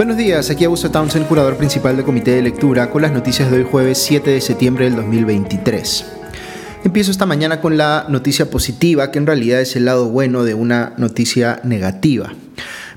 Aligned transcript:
Buenos 0.00 0.16
días, 0.16 0.48
aquí 0.48 0.64
Augusto 0.64 0.90
Townsend, 0.90 1.28
curador 1.28 1.58
principal 1.58 1.94
del 1.94 2.06
Comité 2.06 2.30
de 2.30 2.40
Lectura, 2.40 2.88
con 2.88 3.02
las 3.02 3.12
noticias 3.12 3.50
de 3.50 3.58
hoy 3.58 3.66
jueves 3.70 3.98
7 3.98 4.30
de 4.30 4.40
septiembre 4.40 4.86
del 4.86 4.96
2023. 4.96 6.06
Empiezo 6.84 7.10
esta 7.10 7.26
mañana 7.26 7.60
con 7.60 7.76
la 7.76 8.06
noticia 8.08 8.48
positiva, 8.48 9.10
que 9.10 9.18
en 9.18 9.26
realidad 9.26 9.60
es 9.60 9.76
el 9.76 9.84
lado 9.84 10.08
bueno 10.08 10.42
de 10.42 10.54
una 10.54 10.94
noticia 10.96 11.60
negativa. 11.64 12.32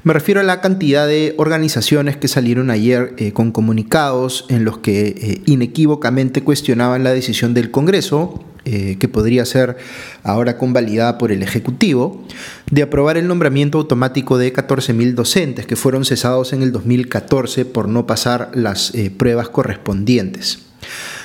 Me 0.05 0.13
refiero 0.13 0.39
a 0.39 0.43
la 0.43 0.61
cantidad 0.61 1.05
de 1.05 1.35
organizaciones 1.38 2.16
que 2.16 2.29
salieron 2.29 2.70
ayer 2.70 3.13
eh, 3.17 3.33
con 3.33 3.51
comunicados 3.51 4.45
en 4.47 4.63
los 4.63 4.77
que 4.77 5.07
eh, 5.07 5.41
inequívocamente 5.45 6.41
cuestionaban 6.41 7.04
la 7.04 7.12
decisión 7.12 7.54
del 7.54 7.70
Congreso 7.70 8.45
eh, 8.66 8.95
que 8.98 9.09
podría 9.09 9.44
ser 9.44 9.76
ahora 10.23 10.58
convalidada 10.58 11.17
por 11.17 11.34
el 11.34 11.44
Ejecutivo, 11.44 12.26
de 12.71 12.84
aprobar 12.84 13.17
el 13.17 13.27
nombramiento 13.27 13.77
automático 13.77 14.38
de 14.38 14.54
14.000 14.54 15.16
docentes 15.16 15.66
que 15.66 15.76
fueron 15.76 16.05
cesados 16.05 16.54
en 16.54 16.62
el 16.62 16.71
2014 16.71 17.66
por 17.66 17.90
no 17.90 18.07
pasar 18.07 18.52
las 18.54 18.95
eh, 18.95 19.12
pruebas 19.12 19.49
correspondientes. 19.49 20.59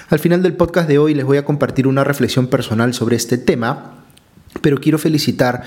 Al 0.09 0.19
final 0.19 0.43
del 0.43 0.55
podcast 0.55 0.88
de 0.88 0.98
hoy 0.98 1.15
les 1.15 1.24
voy 1.24 1.37
a 1.37 1.45
compartir 1.45 1.87
una 1.87 2.02
reflexión 2.02 2.48
personal 2.48 2.93
sobre 2.93 3.15
este 3.15 3.38
tema, 3.38 4.02
pero 4.60 4.79
quiero 4.79 4.98
felicitar 4.98 5.62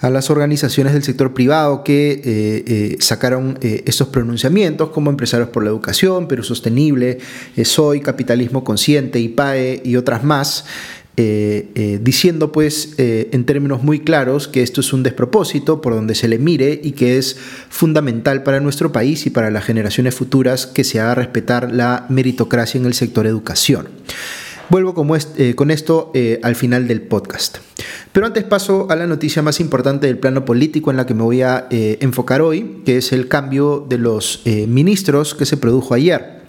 a 0.00 0.08
las 0.08 0.30
organizaciones 0.30 0.94
del 0.94 1.02
sector 1.02 1.34
privado 1.34 1.84
que 1.84 2.22
eh, 2.24 2.96
sacaron 3.00 3.58
estos 3.60 4.08
pronunciamientos, 4.08 4.88
como 4.90 5.10
Empresarios 5.10 5.50
por 5.50 5.62
la 5.62 5.70
Educación, 5.70 6.26
Perú 6.26 6.42
Sostenible, 6.42 7.18
SOY, 7.62 8.00
Capitalismo 8.00 8.64
Consciente, 8.64 9.20
IPAE 9.20 9.82
y 9.84 9.94
otras 9.94 10.24
más, 10.24 10.64
eh, 11.18 11.68
eh, 11.74 11.98
diciendo 12.00 12.52
pues 12.52 12.94
eh, 12.96 13.28
en 13.32 13.44
términos 13.44 13.82
muy 13.82 14.00
claros 14.00 14.48
que 14.48 14.62
esto 14.62 14.80
es 14.80 14.94
un 14.94 15.02
despropósito 15.02 15.82
por 15.82 15.92
donde 15.92 16.14
se 16.14 16.26
le 16.26 16.38
mire 16.38 16.80
y 16.82 16.92
que 16.92 17.18
es 17.18 17.36
fundamental 17.68 18.42
para 18.42 18.60
nuestro 18.60 18.92
país 18.92 19.26
y 19.26 19.30
para 19.30 19.50
las 19.50 19.62
generaciones 19.62 20.14
futuras 20.14 20.66
que 20.66 20.84
se 20.84 21.00
haga 21.00 21.14
respetar 21.14 21.70
la 21.70 22.06
meritocracia 22.08 22.78
en 22.80 22.86
el 22.86 22.94
sector 22.94 23.26
educación. 23.26 23.88
Vuelvo 24.70 24.94
con 24.94 25.70
esto 25.70 26.12
al 26.42 26.56
final 26.56 26.88
del 26.88 27.02
podcast. 27.02 27.58
Pero 28.12 28.24
antes 28.24 28.44
paso 28.44 28.86
a 28.88 28.96
la 28.96 29.06
noticia 29.06 29.42
más 29.42 29.60
importante 29.60 30.06
del 30.06 30.16
plano 30.16 30.46
político 30.46 30.90
en 30.90 30.96
la 30.96 31.04
que 31.04 31.12
me 31.12 31.24
voy 31.24 31.42
a 31.42 31.66
enfocar 31.70 32.40
hoy, 32.40 32.80
que 32.86 32.96
es 32.96 33.12
el 33.12 33.28
cambio 33.28 33.84
de 33.86 33.98
los 33.98 34.40
ministros 34.46 35.34
que 35.34 35.44
se 35.44 35.58
produjo 35.58 35.92
ayer. 35.92 36.40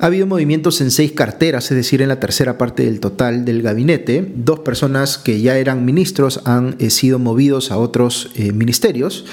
Ha 0.00 0.06
habido 0.06 0.28
movimientos 0.28 0.80
en 0.80 0.92
seis 0.92 1.10
carteras, 1.10 1.72
es 1.72 1.76
decir, 1.76 2.02
en 2.02 2.08
la 2.08 2.20
tercera 2.20 2.56
parte 2.56 2.84
del 2.84 3.00
total 3.00 3.44
del 3.44 3.62
gabinete. 3.62 4.32
Dos 4.36 4.60
personas 4.60 5.18
que 5.18 5.40
ya 5.40 5.58
eran 5.58 5.84
ministros 5.84 6.40
han 6.44 6.76
eh, 6.78 6.90
sido 6.90 7.18
movidos 7.18 7.72
a 7.72 7.78
otros 7.78 8.30
eh, 8.36 8.52
ministerios. 8.52 9.26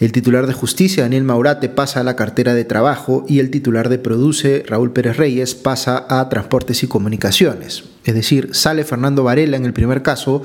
El 0.00 0.12
titular 0.12 0.46
de 0.46 0.54
Justicia, 0.54 1.02
Daniel 1.02 1.24
Maurate, 1.24 1.68
pasa 1.68 2.00
a 2.00 2.04
la 2.04 2.16
cartera 2.16 2.54
de 2.54 2.64
Trabajo 2.64 3.26
y 3.28 3.40
el 3.40 3.50
titular 3.50 3.90
de 3.90 3.98
Produce, 3.98 4.64
Raúl 4.66 4.92
Pérez 4.92 5.18
Reyes, 5.18 5.54
pasa 5.54 6.06
a 6.08 6.26
Transportes 6.30 6.82
y 6.82 6.86
Comunicaciones. 6.86 7.84
Es 8.06 8.14
decir, 8.14 8.54
sale 8.54 8.84
Fernando 8.84 9.24
Varela 9.24 9.58
en 9.58 9.66
el 9.66 9.74
primer 9.74 10.02
caso 10.02 10.42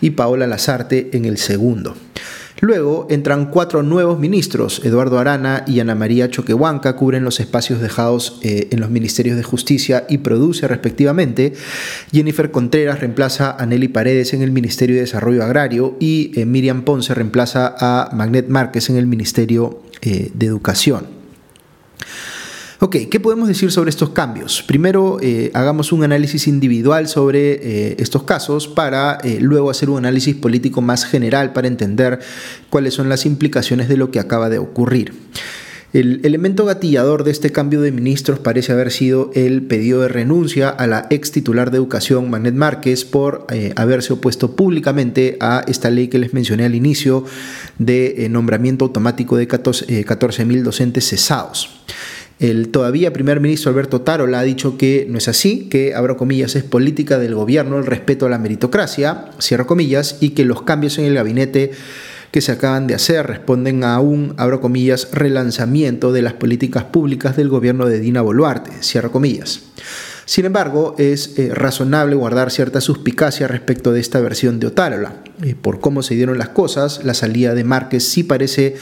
y 0.00 0.10
Paola 0.10 0.46
Lazarte 0.46 1.10
en 1.12 1.26
el 1.26 1.36
segundo. 1.36 1.94
Luego 2.64 3.08
entran 3.10 3.46
cuatro 3.46 3.82
nuevos 3.82 4.20
ministros, 4.20 4.82
Eduardo 4.84 5.18
Arana 5.18 5.64
y 5.66 5.80
Ana 5.80 5.96
María 5.96 6.30
Choquehuanca, 6.30 6.94
cubren 6.94 7.24
los 7.24 7.40
espacios 7.40 7.80
dejados 7.80 8.38
eh, 8.42 8.68
en 8.70 8.78
los 8.78 8.88
ministerios 8.88 9.36
de 9.36 9.42
Justicia 9.42 10.06
y 10.08 10.18
Produce 10.18 10.68
respectivamente. 10.68 11.54
Jennifer 12.12 12.52
Contreras 12.52 13.00
reemplaza 13.00 13.50
a 13.50 13.66
Nelly 13.66 13.88
Paredes 13.88 14.32
en 14.32 14.42
el 14.42 14.52
Ministerio 14.52 14.94
de 14.94 15.00
Desarrollo 15.00 15.42
Agrario 15.42 15.96
y 15.98 16.30
eh, 16.38 16.46
Miriam 16.46 16.82
Ponce 16.82 17.12
reemplaza 17.14 17.74
a 17.80 18.14
Magnet 18.14 18.46
Márquez 18.46 18.90
en 18.90 18.96
el 18.96 19.08
Ministerio 19.08 19.82
eh, 20.00 20.30
de 20.32 20.46
Educación. 20.46 21.21
Ok, 22.84 22.96
¿qué 23.08 23.20
podemos 23.20 23.46
decir 23.46 23.70
sobre 23.70 23.90
estos 23.90 24.10
cambios? 24.10 24.64
Primero, 24.64 25.18
eh, 25.22 25.52
hagamos 25.54 25.92
un 25.92 26.02
análisis 26.02 26.48
individual 26.48 27.06
sobre 27.06 27.52
eh, 27.52 27.96
estos 28.00 28.24
casos 28.24 28.66
para 28.66 29.18
eh, 29.22 29.38
luego 29.40 29.70
hacer 29.70 29.88
un 29.88 29.98
análisis 29.98 30.34
político 30.34 30.80
más 30.82 31.04
general 31.04 31.52
para 31.52 31.68
entender 31.68 32.18
cuáles 32.70 32.94
son 32.94 33.08
las 33.08 33.24
implicaciones 33.24 33.88
de 33.88 33.96
lo 33.96 34.10
que 34.10 34.18
acaba 34.18 34.48
de 34.48 34.58
ocurrir. 34.58 35.14
El 35.92 36.22
elemento 36.24 36.64
gatillador 36.64 37.22
de 37.22 37.30
este 37.30 37.52
cambio 37.52 37.82
de 37.82 37.92
ministros 37.92 38.40
parece 38.40 38.72
haber 38.72 38.90
sido 38.90 39.30
el 39.34 39.62
pedido 39.62 40.00
de 40.00 40.08
renuncia 40.08 40.68
a 40.68 40.88
la 40.88 41.06
ex 41.08 41.30
titular 41.30 41.70
de 41.70 41.76
educación, 41.76 42.30
Manet 42.30 42.54
Márquez, 42.54 43.04
por 43.04 43.46
haberse 43.76 44.14
opuesto 44.14 44.56
públicamente 44.56 45.36
a 45.38 45.64
esta 45.68 45.88
ley 45.88 46.08
que 46.08 46.18
les 46.18 46.34
mencioné 46.34 46.64
al 46.64 46.74
inicio 46.74 47.26
de 47.78 48.26
nombramiento 48.28 48.86
automático 48.86 49.36
de 49.36 49.46
14.000 49.46 50.62
docentes 50.62 51.06
cesados. 51.06 51.82
El 52.42 52.70
todavía 52.70 53.12
primer 53.12 53.38
ministro 53.38 53.70
Alberto 53.70 54.00
Tarola 54.00 54.40
ha 54.40 54.42
dicho 54.42 54.76
que 54.76 55.06
no 55.08 55.18
es 55.18 55.28
así, 55.28 55.68
que, 55.70 55.94
abro 55.94 56.16
comillas, 56.16 56.56
es 56.56 56.64
política 56.64 57.20
del 57.20 57.36
gobierno 57.36 57.78
el 57.78 57.86
respeto 57.86 58.26
a 58.26 58.28
la 58.28 58.38
meritocracia, 58.38 59.26
cierro 59.40 59.68
comillas, 59.68 60.16
y 60.18 60.30
que 60.30 60.44
los 60.44 60.62
cambios 60.62 60.98
en 60.98 61.04
el 61.04 61.14
gabinete 61.14 61.70
que 62.32 62.40
se 62.40 62.50
acaban 62.50 62.88
de 62.88 62.96
hacer 62.96 63.28
responden 63.28 63.84
a 63.84 64.00
un, 64.00 64.34
abro 64.38 64.60
comillas, 64.60 65.10
relanzamiento 65.12 66.12
de 66.12 66.22
las 66.22 66.32
políticas 66.32 66.82
públicas 66.82 67.36
del 67.36 67.48
gobierno 67.48 67.86
de 67.86 68.00
Dina 68.00 68.22
Boluarte, 68.22 68.72
cierro 68.82 69.12
comillas. 69.12 69.60
Sin 70.24 70.44
embargo, 70.44 70.96
es 70.98 71.38
eh, 71.38 71.54
razonable 71.54 72.16
guardar 72.16 72.50
cierta 72.50 72.80
suspicacia 72.80 73.46
respecto 73.46 73.92
de 73.92 74.00
esta 74.00 74.18
versión 74.18 74.58
de 74.58 74.66
Otárola. 74.66 75.22
Eh, 75.44 75.54
por 75.54 75.78
cómo 75.78 76.02
se 76.02 76.16
dieron 76.16 76.38
las 76.38 76.48
cosas, 76.48 77.04
la 77.04 77.14
salida 77.14 77.54
de 77.54 77.62
Márquez 77.62 78.02
sí 78.08 78.24
parece 78.24 78.74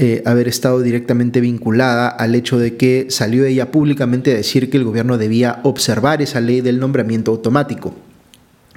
eh, 0.00 0.22
haber 0.24 0.46
estado 0.46 0.80
directamente 0.80 1.40
vinculada 1.40 2.06
al 2.06 2.36
hecho 2.36 2.56
de 2.56 2.76
que 2.76 3.06
salió 3.10 3.44
ella 3.44 3.72
públicamente 3.72 4.30
a 4.30 4.36
decir 4.36 4.70
que 4.70 4.76
el 4.76 4.84
gobierno 4.84 5.18
debía 5.18 5.58
observar 5.64 6.22
esa 6.22 6.40
ley 6.40 6.60
del 6.60 6.78
nombramiento 6.78 7.32
automático. 7.32 7.94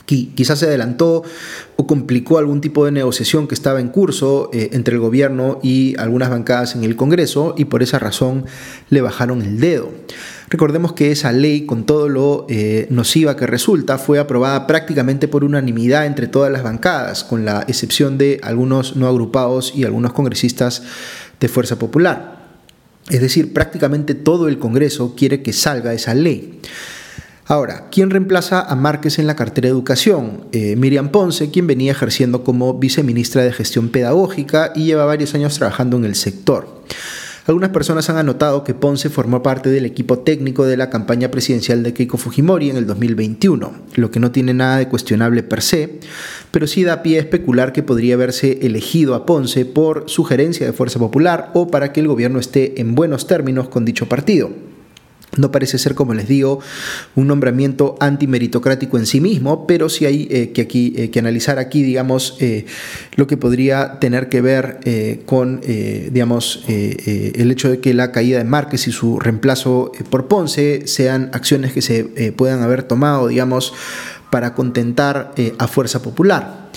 Quizás 0.05 0.57
se 0.59 0.65
adelantó 0.65 1.23
o 1.75 1.87
complicó 1.87 2.39
algún 2.39 2.59
tipo 2.59 2.85
de 2.85 2.91
negociación 2.91 3.47
que 3.47 3.53
estaba 3.53 3.79
en 3.79 3.89
curso 3.89 4.49
eh, 4.51 4.71
entre 4.73 4.95
el 4.95 4.99
gobierno 4.99 5.59
y 5.61 5.95
algunas 5.99 6.31
bancadas 6.31 6.75
en 6.75 6.83
el 6.83 6.95
Congreso 6.95 7.53
y 7.55 7.65
por 7.65 7.83
esa 7.83 7.99
razón 7.99 8.45
le 8.89 9.01
bajaron 9.01 9.43
el 9.43 9.59
dedo. 9.59 9.91
Recordemos 10.51 10.91
que 10.91 11.13
esa 11.13 11.31
ley, 11.31 11.65
con 11.65 11.85
todo 11.85 12.09
lo 12.09 12.45
eh, 12.49 12.85
nociva 12.89 13.37
que 13.37 13.47
resulta, 13.47 13.97
fue 13.97 14.19
aprobada 14.19 14.67
prácticamente 14.67 15.29
por 15.29 15.45
unanimidad 15.45 16.05
entre 16.05 16.27
todas 16.27 16.51
las 16.51 16.61
bancadas, 16.61 17.23
con 17.23 17.45
la 17.45 17.63
excepción 17.69 18.17
de 18.17 18.37
algunos 18.43 18.97
no 18.97 19.07
agrupados 19.07 19.71
y 19.73 19.85
algunos 19.85 20.11
congresistas 20.11 20.83
de 21.39 21.47
Fuerza 21.47 21.79
Popular. 21.79 22.49
Es 23.09 23.21
decir, 23.21 23.53
prácticamente 23.53 24.13
todo 24.13 24.49
el 24.49 24.59
Congreso 24.59 25.15
quiere 25.15 25.41
que 25.41 25.53
salga 25.53 25.93
esa 25.93 26.13
ley. 26.13 26.59
Ahora, 27.45 27.87
¿quién 27.89 28.09
reemplaza 28.09 28.59
a 28.61 28.75
Márquez 28.75 29.19
en 29.19 29.27
la 29.27 29.37
cartera 29.37 29.67
de 29.67 29.71
educación? 29.71 30.47
Eh, 30.51 30.75
Miriam 30.75 31.11
Ponce, 31.11 31.49
quien 31.49 31.65
venía 31.65 31.93
ejerciendo 31.93 32.43
como 32.43 32.73
viceministra 32.73 33.41
de 33.41 33.53
Gestión 33.53 33.87
Pedagógica 33.87 34.73
y 34.75 34.83
lleva 34.83 35.05
varios 35.05 35.33
años 35.33 35.55
trabajando 35.57 35.95
en 35.95 36.03
el 36.03 36.15
sector. 36.15 36.83
Algunas 37.47 37.71
personas 37.71 38.07
han 38.09 38.17
anotado 38.17 38.63
que 38.63 38.75
Ponce 38.75 39.09
formó 39.09 39.41
parte 39.41 39.69
del 39.69 39.87
equipo 39.87 40.19
técnico 40.19 40.65
de 40.65 40.77
la 40.77 40.91
campaña 40.91 41.31
presidencial 41.31 41.81
de 41.81 41.91
Keiko 41.91 42.17
Fujimori 42.17 42.69
en 42.69 42.77
el 42.77 42.85
2021, 42.85 43.71
lo 43.95 44.11
que 44.11 44.19
no 44.19 44.31
tiene 44.31 44.53
nada 44.53 44.77
de 44.77 44.87
cuestionable 44.87 45.41
per 45.41 45.63
se, 45.63 45.99
pero 46.51 46.67
sí 46.67 46.83
da 46.83 47.01
pie 47.01 47.17
a 47.17 47.21
especular 47.21 47.73
que 47.73 47.81
podría 47.81 48.13
haberse 48.13 48.59
elegido 48.61 49.15
a 49.15 49.25
Ponce 49.25 49.65
por 49.65 50.07
sugerencia 50.07 50.67
de 50.67 50.73
Fuerza 50.73 50.99
Popular 50.99 51.49
o 51.55 51.71
para 51.71 51.91
que 51.91 52.01
el 52.01 52.07
gobierno 52.07 52.37
esté 52.37 52.79
en 52.79 52.93
buenos 52.93 53.25
términos 53.25 53.69
con 53.69 53.85
dicho 53.85 54.07
partido. 54.07 54.70
No 55.37 55.49
parece 55.51 55.77
ser, 55.77 55.95
como 55.95 56.13
les 56.13 56.27
digo, 56.27 56.59
un 57.15 57.27
nombramiento 57.27 57.95
antimeritocrático 58.01 58.97
en 58.97 59.05
sí 59.05 59.21
mismo, 59.21 59.65
pero 59.65 59.87
sí 59.87 60.05
hay 60.05 60.27
eh, 60.29 60.51
que, 60.51 60.61
aquí, 60.61 60.93
eh, 60.97 61.09
que 61.09 61.19
analizar 61.19 61.57
aquí, 61.57 61.83
digamos, 61.83 62.35
eh, 62.41 62.65
lo 63.15 63.27
que 63.27 63.37
podría 63.37 63.99
tener 63.99 64.27
que 64.27 64.41
ver 64.41 64.79
con, 65.25 65.61
digamos, 65.61 66.63
el 66.67 67.51
hecho 67.51 67.69
de 67.69 67.79
que 67.79 67.93
la 67.93 68.11
caída 68.11 68.39
de 68.39 68.43
Márquez 68.43 68.87
y 68.87 68.91
su 68.91 69.19
reemplazo 69.19 69.91
por 70.09 70.27
Ponce 70.27 70.87
sean 70.87 71.29
acciones 71.33 71.73
que 71.73 71.81
se 71.81 72.33
puedan 72.35 72.61
haber 72.61 72.83
tomado, 72.83 73.27
digamos, 73.27 73.73
para 74.29 74.53
contentar 74.53 75.33
a 75.57 75.67
Fuerza 75.67 76.01
Popular. 76.01 76.69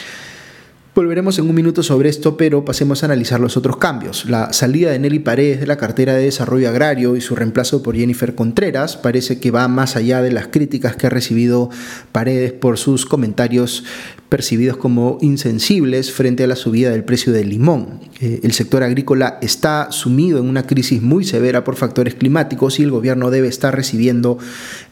Volveremos 0.94 1.40
en 1.40 1.48
un 1.48 1.56
minuto 1.56 1.82
sobre 1.82 2.08
esto, 2.08 2.36
pero 2.36 2.64
pasemos 2.64 3.02
a 3.02 3.06
analizar 3.06 3.40
los 3.40 3.56
otros 3.56 3.78
cambios. 3.78 4.26
La 4.26 4.52
salida 4.52 4.92
de 4.92 5.00
Nelly 5.00 5.18
Paredes 5.18 5.58
de 5.58 5.66
la 5.66 5.76
cartera 5.76 6.14
de 6.14 6.22
Desarrollo 6.22 6.68
Agrario 6.68 7.16
y 7.16 7.20
su 7.20 7.34
reemplazo 7.34 7.82
por 7.82 7.96
Jennifer 7.96 8.36
Contreras 8.36 8.96
parece 8.96 9.40
que 9.40 9.50
va 9.50 9.66
más 9.66 9.96
allá 9.96 10.22
de 10.22 10.30
las 10.30 10.46
críticas 10.46 10.94
que 10.94 11.08
ha 11.08 11.10
recibido 11.10 11.68
Paredes 12.12 12.52
por 12.52 12.78
sus 12.78 13.06
comentarios 13.06 13.82
percibidos 14.28 14.76
como 14.76 15.18
insensibles 15.20 16.12
frente 16.12 16.44
a 16.44 16.46
la 16.46 16.54
subida 16.54 16.90
del 16.90 17.02
precio 17.02 17.32
del 17.32 17.48
limón. 17.48 17.98
Eh, 18.20 18.38
el 18.44 18.52
sector 18.52 18.84
agrícola 18.84 19.38
está 19.42 19.90
sumido 19.90 20.38
en 20.38 20.48
una 20.48 20.64
crisis 20.64 21.02
muy 21.02 21.24
severa 21.24 21.64
por 21.64 21.74
factores 21.74 22.14
climáticos 22.14 22.78
y 22.78 22.84
el 22.84 22.92
gobierno 22.92 23.32
debe 23.32 23.48
estar 23.48 23.74
recibiendo 23.74 24.38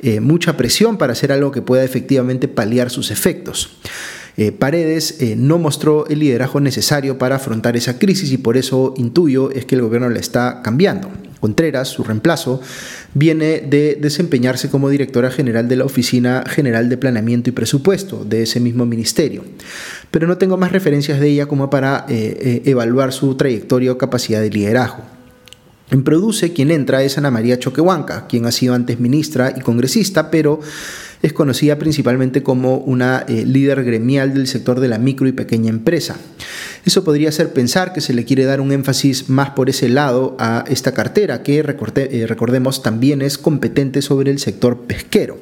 eh, 0.00 0.19
mucha 0.19 0.56
presión 0.56 0.99
para 0.99 1.12
hacer 1.12 1.31
algo 1.31 1.52
que 1.52 1.62
pueda 1.62 1.84
efectivamente 1.84 2.49
paliar 2.49 2.90
sus 2.90 3.12
efectos. 3.12 3.78
Paredes 4.58 5.19
no 5.37 5.58
mostró 5.58 6.06
el 6.08 6.20
liderazgo 6.20 6.61
necesario 6.61 7.19
para 7.19 7.37
afrontar 7.37 7.76
esa 7.76 7.99
crisis 7.99 8.32
y 8.32 8.38
por 8.38 8.56
eso 8.56 8.94
intuyo 8.96 9.50
es 9.50 9.67
que 9.67 9.75
el 9.75 9.82
gobierno 9.82 10.08
la 10.08 10.20
está 10.20 10.62
cambiando. 10.62 11.11
Contreras, 11.43 11.88
su 11.88 12.05
reemplazo, 12.05 12.61
viene 13.14 13.61
de 13.61 13.99
desempeñarse 14.00 14.70
como 14.70 14.88
directora 14.88 15.29
general 15.29 15.67
de 15.67 15.75
la 15.75 15.84
Oficina 15.84 16.44
General 16.46 16.88
de 16.88 16.96
Planeamiento 16.96 17.50
y 17.50 17.52
Presupuesto 17.52 18.25
de 18.25 18.44
ese 18.44 18.61
mismo 18.61 18.87
ministerio. 18.87 19.43
Pero 20.12 20.29
no 20.29 20.38
tengo 20.38 20.56
más 20.56 20.70
referencias 20.70 21.19
de 21.19 21.28
ella 21.28 21.46
como 21.46 21.69
para 21.69 22.06
eh, 22.08 22.38
eh, 22.40 22.62
evaluar 22.67 23.12
su 23.12 23.35
trayectoria 23.35 23.90
o 23.90 23.99
capacidad 23.99 24.40
de 24.40 24.50
liderazgo. 24.50 25.02
En 25.90 26.05
Produce, 26.05 26.52
quien 26.52 26.70
entra 26.70 27.02
es 27.02 27.19
Ana 27.19 27.32
María 27.32 27.58
Choquehuanca, 27.58 28.28
quien 28.28 28.46
ha 28.46 28.52
sido 28.52 28.75
antes 28.75 29.00
ministra 29.00 29.52
y 29.56 29.62
congresista, 29.62 30.31
pero 30.31 30.61
es 31.22 31.32
conocida 31.32 31.78
principalmente 31.78 32.42
como 32.42 32.78
una 32.78 33.24
eh, 33.28 33.44
líder 33.46 33.84
gremial 33.84 34.34
del 34.34 34.46
sector 34.46 34.80
de 34.80 34.88
la 34.88 34.98
micro 34.98 35.26
y 35.28 35.32
pequeña 35.32 35.70
empresa. 35.70 36.16
Eso 36.84 37.04
podría 37.04 37.28
hacer 37.28 37.52
pensar 37.52 37.92
que 37.92 38.00
se 38.00 38.12
le 38.12 38.24
quiere 38.24 38.44
dar 38.44 38.60
un 38.60 38.72
énfasis 38.72 39.28
más 39.28 39.50
por 39.50 39.70
ese 39.70 39.88
lado 39.88 40.36
a 40.40 40.64
esta 40.69 40.92
cartera, 40.92 41.42
que 41.42 41.58
eh, 41.60 42.26
recordemos 42.26 42.82
también 42.82 43.22
es 43.22 43.38
competente 43.38 44.02
sobre 44.02 44.32
el 44.32 44.40
sector 44.40 44.80
pesquero, 44.80 45.38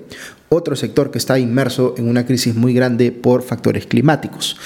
otro 0.50 0.76
sector 0.76 1.10
que 1.10 1.18
está 1.18 1.38
inmerso 1.38 1.94
en 1.96 2.08
una 2.08 2.26
crisis 2.26 2.54
muy 2.54 2.74
grande 2.74 3.10
por 3.10 3.42
factores 3.42 3.86
climáticos. 3.86 4.56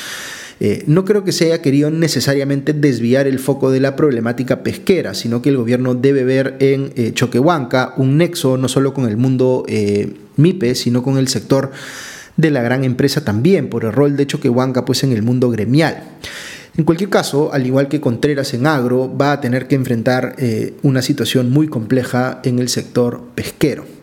Eh, 0.61 0.85
no 0.87 1.05
creo 1.05 1.25
que 1.25 1.33
se 1.33 1.47
haya 1.47 1.63
querido 1.63 1.91
necesariamente 1.91 2.73
desviar 2.73 3.27
el 3.27 3.39
foco 3.39 3.71
de 3.71 3.81
la 3.81 3.97
problemática 3.97 4.63
pesquera, 4.63 5.15
sino 5.15 5.43
que 5.43 5.49
el 5.49 5.57
gobierno 5.57 5.95
debe 5.95 6.25
ver 6.25 6.57
en 6.61 6.93
eh, 6.97 7.13
Choquehuanca 7.13 7.95
un 7.97 8.19
nexo 8.19 8.57
no 8.57 8.69
solo 8.69 8.95
con 8.95 9.09
el 9.09 9.17
mundo 9.17 9.65
eh, 9.69 10.15
MIPE, 10.37 10.75
sino 10.75 11.03
con 11.03 11.19
el 11.19 11.29
sector 11.29 11.73
de 12.37 12.51
la 12.51 12.63
gran 12.63 12.85
empresa 12.85 13.25
también, 13.25 13.69
por 13.69 13.85
el 13.85 13.93
rol 13.93 14.17
de 14.17 14.27
Choquehuanca 14.27 14.85
pues, 14.85 15.05
en 15.05 15.13
el 15.13 15.23
mundo 15.23 15.51
gremial. 15.51 16.03
En 16.77 16.85
cualquier 16.85 17.11
caso, 17.11 17.53
al 17.53 17.67
igual 17.67 17.87
que 17.89 18.01
Contreras 18.01 18.53
en 18.55 18.67
agro, 18.67 19.17
va 19.17 19.33
a 19.33 19.41
tener 19.41 19.69
que 19.69 19.77
enfrentar 19.77 20.35
una 20.83 21.03
situación 21.03 21.51
muy 21.51 21.69
compleja 21.69 22.41
en 22.43 22.59
el 22.59 22.69
sector 22.69 23.23
pesquero. 23.37 23.94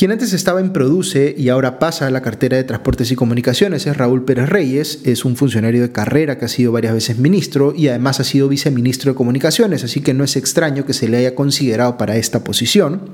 Quien 0.00 0.12
antes 0.12 0.32
estaba 0.32 0.60
en 0.60 0.72
Produce 0.72 1.34
y 1.36 1.50
ahora 1.50 1.78
pasa 1.78 2.06
a 2.06 2.10
la 2.10 2.22
cartera 2.22 2.56
de 2.56 2.64
Transportes 2.64 3.12
y 3.12 3.16
Comunicaciones 3.16 3.86
es 3.86 3.98
Raúl 3.98 4.24
Pérez 4.24 4.48
Reyes, 4.48 5.00
es 5.04 5.26
un 5.26 5.36
funcionario 5.36 5.82
de 5.82 5.92
carrera 5.92 6.38
que 6.38 6.46
ha 6.46 6.48
sido 6.48 6.72
varias 6.72 6.94
veces 6.94 7.18
ministro 7.18 7.74
y 7.76 7.88
además 7.88 8.18
ha 8.18 8.24
sido 8.24 8.48
viceministro 8.48 9.12
de 9.12 9.14
Comunicaciones, 9.14 9.84
así 9.84 10.00
que 10.00 10.14
no 10.14 10.24
es 10.24 10.36
extraño 10.36 10.86
que 10.86 10.94
se 10.94 11.06
le 11.06 11.18
haya 11.18 11.34
considerado 11.34 11.98
para 11.98 12.16
esta 12.16 12.42
posición. 12.42 13.10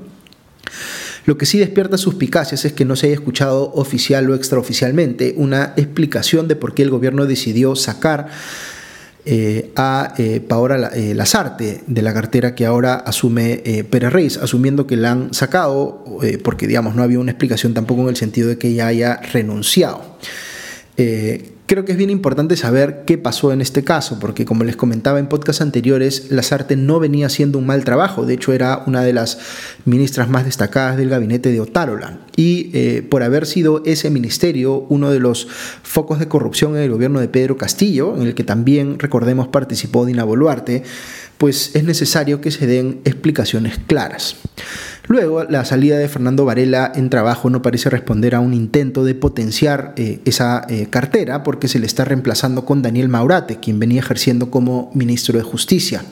Lo 1.25 1.37
que 1.37 1.45
sí 1.45 1.59
despierta 1.59 1.97
suspicacias 1.97 2.63
es 2.63 2.71
que 2.71 2.85
no 2.85 2.95
se 2.95 3.07
haya 3.07 3.15
escuchado 3.15 3.73
oficial 3.73 4.29
o 4.29 4.35
extraoficialmente 4.35 5.33
una 5.35 5.73
explicación 5.75 6.47
de 6.47 6.55
por 6.55 6.73
qué 6.73 6.83
el 6.83 6.89
gobierno 6.89 7.25
decidió 7.25 7.75
sacar 7.75 8.29
eh, 9.29 9.71
a 9.75 10.13
eh, 10.17 10.39
Paola 10.39 10.89
eh, 10.93 11.13
Lazarte 11.13 11.81
de 11.85 12.01
la 12.01 12.13
cartera 12.13 12.55
que 12.55 12.65
ahora 12.65 12.95
asume 12.95 13.61
Pérez 13.89 14.13
Reyes, 14.13 14.37
asumiendo 14.37 14.87
que 14.87 14.95
la 14.95 15.11
han 15.11 15.33
sacado 15.33 16.05
porque 16.45 16.65
digamos 16.65 16.95
no 16.95 17.03
había 17.03 17.19
una 17.19 17.31
explicación 17.31 17.73
tampoco 17.73 18.03
en 18.03 18.07
el 18.07 18.15
sentido 18.15 18.47
de 18.47 18.57
que 18.57 18.69
ella 18.69 18.87
haya 18.87 19.17
renunciado. 19.17 20.17
Creo 21.67 21.83
que 21.83 21.91
es 21.91 21.97
bien 21.97 22.09
importante 22.09 22.55
saber 22.55 23.03
qué 23.05 23.17
pasó 23.17 23.51
en 23.51 23.59
este 23.59 23.83
caso, 23.83 24.19
porque 24.21 24.45
como 24.45 24.63
les 24.63 24.77
comentaba 24.77 25.19
en 25.19 25.27
podcasts 25.27 25.61
anteriores, 25.61 26.31
Lazarte 26.31 26.77
no 26.77 27.01
venía 27.01 27.25
haciendo 27.25 27.59
un 27.59 27.65
mal 27.65 27.83
trabajo, 27.83 28.25
de 28.25 28.35
hecho 28.35 28.53
era 28.53 28.83
una 28.87 29.01
de 29.01 29.11
las 29.11 29.37
ministras 29.83 30.29
más 30.29 30.45
destacadas 30.45 30.95
del 30.95 31.09
gabinete 31.09 31.51
de 31.51 31.59
Otárola. 31.59 32.19
Y 32.37 32.71
eh, 32.71 33.01
por 33.01 33.21
haber 33.21 33.45
sido 33.45 33.83
ese 33.85 34.09
ministerio 34.09 34.85
uno 34.87 35.11
de 35.11 35.19
los 35.19 35.45
focos 35.83 36.19
de 36.19 36.29
corrupción 36.29 36.77
en 36.77 36.83
el 36.83 36.89
gobierno 36.89 37.19
de 37.19 37.27
Pedro 37.27 37.57
Castillo, 37.57 38.15
en 38.15 38.21
el 38.21 38.33
que 38.33 38.45
también, 38.45 38.97
recordemos, 38.97 39.49
participó 39.49 40.05
Dina 40.05 40.23
Boluarte, 40.23 40.83
pues 41.37 41.75
es 41.75 41.83
necesario 41.83 42.39
que 42.39 42.51
se 42.51 42.65
den 42.65 43.01
explicaciones 43.03 43.77
claras. 43.87 44.37
Luego, 45.07 45.45
la 45.45 45.63
salida 45.63 45.97
de 45.97 46.09
Fernando 46.09 46.43
Varela 46.43 46.91
en 46.93 47.09
trabajo 47.09 47.49
no 47.49 47.61
parece 47.61 47.89
responder 47.89 48.35
a 48.35 48.41
un 48.41 48.53
intento 48.53 49.05
de 49.05 49.15
potenciar 49.15 49.93
eh, 49.95 50.19
esa 50.25 50.65
eh, 50.67 50.87
cartera 50.89 51.43
porque 51.43 51.69
se 51.69 51.79
le 51.79 51.85
está 51.85 52.03
reemplazando 52.03 52.65
con 52.65 52.81
Daniel 52.81 53.07
Maurate, 53.07 53.59
quien 53.61 53.79
venía 53.79 54.01
ejerciendo 54.01 54.51
como 54.51 54.91
ministro 54.93 55.37
de 55.37 55.43
Justicia. 55.43 56.03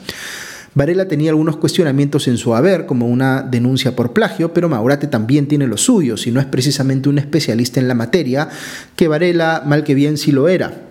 Varela 0.74 1.08
tenía 1.08 1.30
algunos 1.30 1.56
cuestionamientos 1.56 2.28
en 2.28 2.36
su 2.38 2.54
haber, 2.54 2.86
como 2.86 3.06
una 3.06 3.42
denuncia 3.42 3.96
por 3.96 4.12
plagio, 4.12 4.52
pero 4.52 4.68
Maurate 4.68 5.06
también 5.06 5.46
tiene 5.46 5.66
los 5.66 5.82
suyos 5.82 6.26
y 6.26 6.32
no 6.32 6.40
es 6.40 6.46
precisamente 6.46 7.08
un 7.08 7.18
especialista 7.18 7.80
en 7.80 7.88
la 7.88 7.94
materia, 7.94 8.48
que 8.94 9.08
Varela 9.08 9.62
mal 9.64 9.84
que 9.84 9.94
bien 9.94 10.16
sí 10.16 10.32
lo 10.32 10.48
era. 10.48 10.82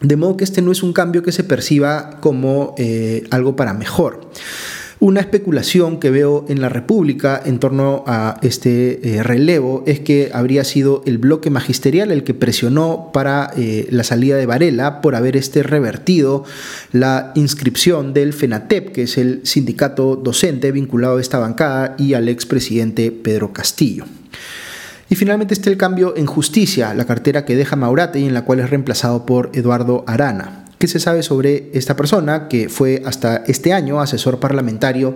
De 0.00 0.16
modo 0.16 0.36
que 0.36 0.44
este 0.44 0.62
no 0.62 0.72
es 0.72 0.82
un 0.82 0.92
cambio 0.92 1.22
que 1.22 1.32
se 1.32 1.42
perciba 1.42 2.18
como 2.20 2.74
eh, 2.76 3.24
algo 3.30 3.56
para 3.56 3.72
mejor. 3.72 4.30
Una 4.98 5.20
especulación 5.20 6.00
que 6.00 6.10
veo 6.10 6.46
en 6.48 6.62
la 6.62 6.70
República 6.70 7.42
en 7.44 7.58
torno 7.58 8.02
a 8.06 8.38
este 8.40 9.16
eh, 9.16 9.22
relevo 9.22 9.84
es 9.86 10.00
que 10.00 10.30
habría 10.32 10.64
sido 10.64 11.02
el 11.04 11.18
bloque 11.18 11.50
magisterial 11.50 12.10
el 12.10 12.24
que 12.24 12.32
presionó 12.32 13.10
para 13.12 13.50
eh, 13.58 13.88
la 13.90 14.04
salida 14.04 14.36
de 14.36 14.46
Varela 14.46 15.02
por 15.02 15.14
haber 15.14 15.36
este 15.36 15.62
revertido 15.62 16.44
la 16.92 17.32
inscripción 17.34 18.14
del 18.14 18.32
FENATEP, 18.32 18.92
que 18.92 19.02
es 19.02 19.18
el 19.18 19.40
sindicato 19.44 20.16
docente 20.16 20.72
vinculado 20.72 21.18
a 21.18 21.20
esta 21.20 21.38
bancada, 21.38 21.94
y 21.98 22.14
al 22.14 22.30
expresidente 22.30 23.12
Pedro 23.12 23.52
Castillo. 23.52 24.06
Y 25.10 25.14
finalmente 25.14 25.52
está 25.52 25.68
el 25.68 25.76
cambio 25.76 26.16
en 26.16 26.24
justicia, 26.24 26.94
la 26.94 27.04
cartera 27.04 27.44
que 27.44 27.54
deja 27.54 27.76
Maurate 27.76 28.18
y 28.18 28.24
en 28.24 28.32
la 28.32 28.46
cual 28.46 28.60
es 28.60 28.70
reemplazado 28.70 29.26
por 29.26 29.50
Eduardo 29.52 30.04
Arana. 30.06 30.65
¿Qué 30.78 30.88
se 30.88 31.00
sabe 31.00 31.22
sobre 31.22 31.70
esta 31.72 31.96
persona 31.96 32.48
que 32.48 32.68
fue 32.68 33.02
hasta 33.06 33.38
este 33.46 33.72
año 33.72 33.98
asesor 34.02 34.38
parlamentario 34.38 35.14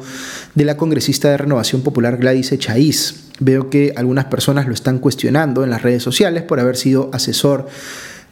de 0.55 0.65
la 0.65 0.79
congresista 0.79 1.29
de 1.29 1.37
Renovación 1.37 1.83
Popular 1.83 2.17
Gladys 2.17 2.53
Echaíz? 2.53 3.27
Veo 3.41 3.69
que 3.69 3.93
algunas 3.95 4.25
personas 4.25 4.67
lo 4.67 4.73
están 4.73 4.99
cuestionando 4.99 5.63
en 5.63 5.69
las 5.69 5.83
redes 5.83 6.03
sociales 6.03 6.45
por 6.45 6.61
haber 6.61 6.79
sido 6.79 7.11
asesor 7.13 7.69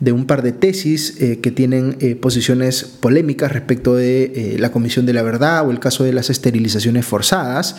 de 0.00 0.12
un 0.12 0.26
par 0.26 0.40
de 0.40 0.52
tesis 0.52 1.20
eh, 1.20 1.40
que 1.40 1.50
tienen 1.50 1.96
eh, 2.00 2.14
posiciones 2.14 2.84
polémicas 2.84 3.52
respecto 3.52 3.94
de 3.94 4.22
eh, 4.24 4.56
la 4.58 4.72
Comisión 4.72 5.04
de 5.04 5.12
la 5.12 5.22
Verdad 5.22 5.66
o 5.66 5.70
el 5.70 5.80
caso 5.80 6.04
de 6.04 6.14
las 6.14 6.30
esterilizaciones 6.30 7.04
forzadas, 7.04 7.76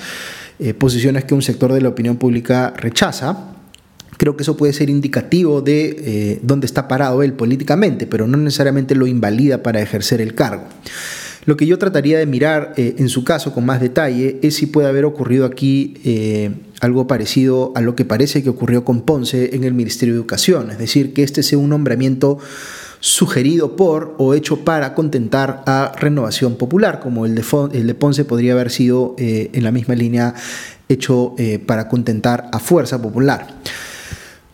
posiciones 0.78 1.24
que 1.24 1.34
un 1.34 1.42
sector 1.42 1.72
de 1.72 1.80
la 1.80 1.88
opinión 1.88 2.18
pública 2.18 2.74
rechaza. 2.76 3.49
Creo 4.20 4.36
que 4.36 4.44
eso 4.44 4.58
puede 4.58 4.74
ser 4.74 4.90
indicativo 4.90 5.62
de 5.62 5.96
eh, 5.98 6.40
dónde 6.44 6.66
está 6.66 6.90
parado 6.90 7.24
él 7.24 7.32
políticamente, 7.32 8.06
pero 8.06 8.28
no 8.28 8.36
necesariamente 8.36 8.94
lo 8.94 9.08
invalida 9.08 9.64
para 9.64 9.82
ejercer 9.82 10.20
el 10.20 10.36
cargo. 10.36 10.66
Lo 11.46 11.56
que 11.56 11.66
yo 11.66 11.78
trataría 11.78 12.20
de 12.20 12.26
mirar 12.26 12.74
eh, 12.76 12.96
en 12.98 13.08
su 13.08 13.24
caso 13.24 13.54
con 13.54 13.66
más 13.66 13.80
detalle 13.80 14.38
es 14.42 14.56
si 14.56 14.66
puede 14.66 14.90
haber 14.90 15.06
ocurrido 15.06 15.46
aquí 15.46 15.94
eh, 16.04 16.52
algo 16.82 17.08
parecido 17.08 17.72
a 17.76 17.82
lo 17.82 17.96
que 17.96 18.04
parece 18.04 18.44
que 18.44 18.50
ocurrió 18.50 18.84
con 18.84 19.04
Ponce 19.04 19.56
en 19.56 19.64
el 19.64 19.74
Ministerio 19.74 20.16
de 20.16 20.20
Educación, 20.20 20.70
es 20.70 20.80
decir, 20.80 21.14
que 21.14 21.24
este 21.24 21.42
sea 21.42 21.58
un 21.58 21.70
nombramiento 21.70 22.40
sugerido 23.00 23.78
por 23.78 24.16
o 24.18 24.34
hecho 24.34 24.66
para 24.66 24.96
contentar 24.96 25.64
a 25.66 25.94
Renovación 25.98 26.58
Popular, 26.58 27.00
como 27.00 27.26
el 27.26 27.36
de, 27.36 27.44
el 27.72 27.88
de 27.88 27.96
Ponce 27.96 28.26
podría 28.26 28.52
haber 28.52 28.70
sido 28.70 29.16
en 29.18 29.64
la 29.64 29.72
misma 29.72 29.96
línea 29.96 30.34
hecho 30.90 31.36
para 31.66 31.88
contentar 31.88 32.50
a 32.52 32.60
Fuerza 32.60 33.02
Popular. 33.02 33.48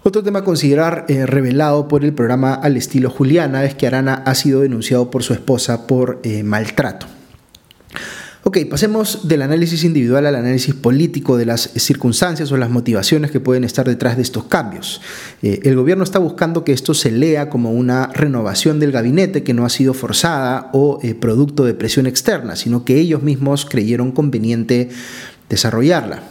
Otro 0.08 0.22
tema 0.22 0.40
a 0.40 0.44
considerar 0.44 1.06
eh, 1.08 1.26
revelado 1.26 1.88
por 1.88 2.06
el 2.06 2.14
programa 2.14 2.54
Al 2.54 2.78
estilo 2.78 3.10
Juliana 3.10 3.66
es 3.66 3.74
que 3.74 3.88
Arana 3.88 4.14
ha 4.14 4.36
sido 4.36 4.62
denunciado 4.62 5.10
por 5.10 5.24
su 5.24 5.34
esposa 5.34 5.88
por 5.88 6.20
eh, 6.22 6.44
maltrato. 6.44 7.08
Ok, 8.44 8.60
pasemos 8.70 9.28
del 9.28 9.42
análisis 9.42 9.84
individual 9.84 10.28
al 10.28 10.36
análisis 10.36 10.76
político 10.76 11.38
de 11.38 11.48
las 11.48 11.72
circunstancias 11.78 12.52
o 12.52 12.58
las 12.58 12.70
motivaciones 12.70 13.32
que 13.32 13.40
pueden 13.40 13.64
estar 13.64 13.88
detrás 13.88 14.16
de 14.16 14.22
estos 14.22 14.44
cambios. 14.44 15.02
Eh, 15.42 15.62
el 15.64 15.76
gobierno 15.76 16.04
está 16.04 16.20
buscando 16.20 16.64
que 16.64 16.74
esto 16.74 16.94
se 16.94 17.10
lea 17.10 17.50
como 17.50 17.72
una 17.72 18.12
renovación 18.14 18.80
del 18.80 18.92
gabinete 18.92 19.42
que 19.42 19.56
no 19.56 19.66
ha 19.66 19.70
sido 19.70 19.96
forzada 19.96 20.70
o 20.74 21.00
producto 21.20 21.66
de 21.66 21.74
presión 21.74 22.06
externa, 22.06 22.56
sino 22.56 22.86
que 22.86 23.00
ellos 23.00 23.24
mismos 23.24 23.66
creyeron 23.66 24.12
conveniente 24.12 24.90
desarrollarla. 25.50 26.22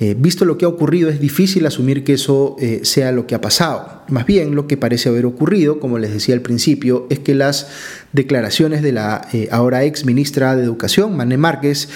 Eh, 0.00 0.14
visto 0.16 0.44
lo 0.44 0.56
que 0.58 0.64
ha 0.64 0.68
ocurrido, 0.68 1.10
es 1.10 1.18
difícil 1.18 1.66
asumir 1.66 2.04
que 2.04 2.12
eso 2.12 2.54
eh, 2.60 2.82
sea 2.84 3.10
lo 3.10 3.26
que 3.26 3.34
ha 3.34 3.40
pasado. 3.40 4.04
Más 4.08 4.26
bien, 4.26 4.54
lo 4.54 4.68
que 4.68 4.76
parece 4.76 5.08
haber 5.08 5.26
ocurrido, 5.26 5.80
como 5.80 5.98
les 5.98 6.12
decía 6.12 6.36
al 6.36 6.40
principio, 6.40 7.08
es 7.10 7.18
que 7.18 7.34
las 7.34 7.66
declaraciones 8.12 8.80
de 8.82 8.92
la 8.92 9.26
eh, 9.32 9.48
ahora 9.50 9.82
ex 9.82 10.04
ministra 10.04 10.54
de 10.54 10.62
Educación, 10.62 11.16
Mané 11.16 11.36
Márquez, 11.36 11.88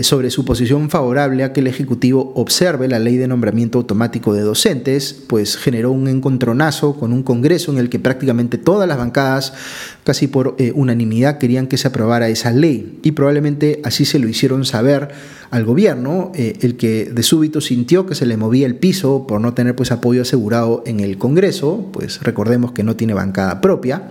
sobre 0.00 0.30
su 0.30 0.46
posición 0.46 0.88
favorable 0.88 1.44
a 1.44 1.52
que 1.52 1.60
el 1.60 1.66
Ejecutivo 1.66 2.32
observe 2.34 2.88
la 2.88 2.98
ley 2.98 3.18
de 3.18 3.28
nombramiento 3.28 3.76
automático 3.76 4.32
de 4.32 4.40
docentes, 4.40 5.14
pues 5.26 5.58
generó 5.58 5.90
un 5.90 6.08
encontronazo 6.08 6.96
con 6.98 7.12
un 7.12 7.22
Congreso 7.22 7.70
en 7.70 7.78
el 7.78 7.90
que 7.90 7.98
prácticamente 7.98 8.56
todas 8.56 8.88
las 8.88 8.96
bancadas 8.96 9.52
casi 10.04 10.26
por 10.26 10.56
eh, 10.58 10.72
unanimidad 10.74 11.38
querían 11.38 11.66
que 11.66 11.78
se 11.78 11.88
aprobara 11.88 12.28
esa 12.28 12.50
ley 12.50 12.98
y 13.02 13.12
probablemente 13.12 13.80
así 13.84 14.04
se 14.04 14.18
lo 14.18 14.28
hicieron 14.28 14.64
saber 14.64 15.10
al 15.50 15.64
gobierno, 15.64 16.32
eh, 16.34 16.58
el 16.62 16.76
que 16.76 17.04
de 17.06 17.22
súbito 17.22 17.60
sintió 17.60 18.06
que 18.06 18.14
se 18.14 18.26
le 18.26 18.36
movía 18.36 18.66
el 18.66 18.76
piso 18.76 19.26
por 19.26 19.40
no 19.40 19.54
tener 19.54 19.76
pues 19.76 19.92
apoyo 19.92 20.22
asegurado 20.22 20.82
en 20.86 21.00
el 21.00 21.18
Congreso, 21.18 21.90
pues 21.92 22.22
recordemos 22.22 22.72
que 22.72 22.82
no 22.82 22.96
tiene 22.96 23.14
bancada 23.14 23.60
propia. 23.60 24.08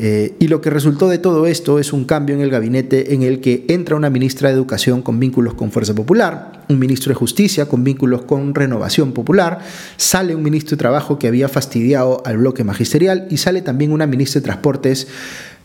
Eh, 0.00 0.36
y 0.38 0.46
lo 0.46 0.60
que 0.60 0.70
resultó 0.70 1.08
de 1.08 1.18
todo 1.18 1.46
esto 1.46 1.80
es 1.80 1.92
un 1.92 2.04
cambio 2.04 2.36
en 2.36 2.40
el 2.40 2.50
gabinete 2.50 3.14
en 3.14 3.22
el 3.22 3.40
que 3.40 3.64
entra 3.66 3.96
una 3.96 4.10
ministra 4.10 4.48
de 4.48 4.54
Educación 4.54 5.02
con 5.02 5.18
vínculos 5.18 5.54
con 5.54 5.72
Fuerza 5.72 5.92
Popular, 5.92 6.64
un 6.68 6.78
ministro 6.78 7.10
de 7.10 7.16
Justicia 7.16 7.66
con 7.66 7.82
vínculos 7.82 8.22
con 8.22 8.54
Renovación 8.54 9.10
Popular, 9.10 9.58
sale 9.96 10.36
un 10.36 10.44
ministro 10.44 10.76
de 10.76 10.80
Trabajo 10.80 11.18
que 11.18 11.26
había 11.26 11.48
fastidiado 11.48 12.22
al 12.24 12.38
bloque 12.38 12.62
magisterial 12.62 13.26
y 13.28 13.38
sale 13.38 13.60
también 13.60 13.90
una 13.90 14.06
ministra 14.06 14.40
de 14.40 14.44
Transportes 14.44 15.08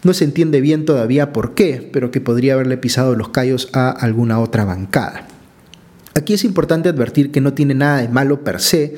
no 0.04 0.14
se 0.14 0.26
entiende 0.26 0.60
bien 0.62 0.84
todavía 0.86 1.32
por 1.32 1.54
qué, 1.54 1.90
pero 1.94 2.12
que 2.12 2.20
podría 2.20 2.56
haberle 2.56 2.78
pisado 2.78 3.16
los 3.16 3.30
callos 3.30 3.70
a 3.72 3.90
alguna 3.90 4.40
otra 4.40 4.66
bancada. 4.66 5.28
Aquí 6.16 6.34
es 6.34 6.44
importante 6.44 6.90
advertir 6.90 7.32
que 7.32 7.42
no 7.42 7.54
tiene 7.54 7.74
nada 7.74 8.02
de 8.02 8.08
malo 8.08 8.44
per 8.44 8.62
se 8.62 8.96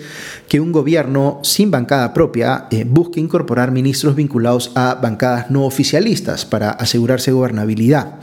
que 0.49 0.59
un 0.59 0.73
gobierno 0.73 1.39
sin 1.43 1.71
bancada 1.71 2.13
propia 2.13 2.67
eh, 2.71 2.83
busque 2.85 3.21
incorporar 3.21 3.71
ministros 3.71 4.15
vinculados 4.15 4.71
a 4.75 4.95
bancadas 4.95 5.49
no 5.49 5.63
oficialistas 5.63 6.45
para 6.45 6.71
asegurarse 6.71 7.31
gobernabilidad. 7.31 8.15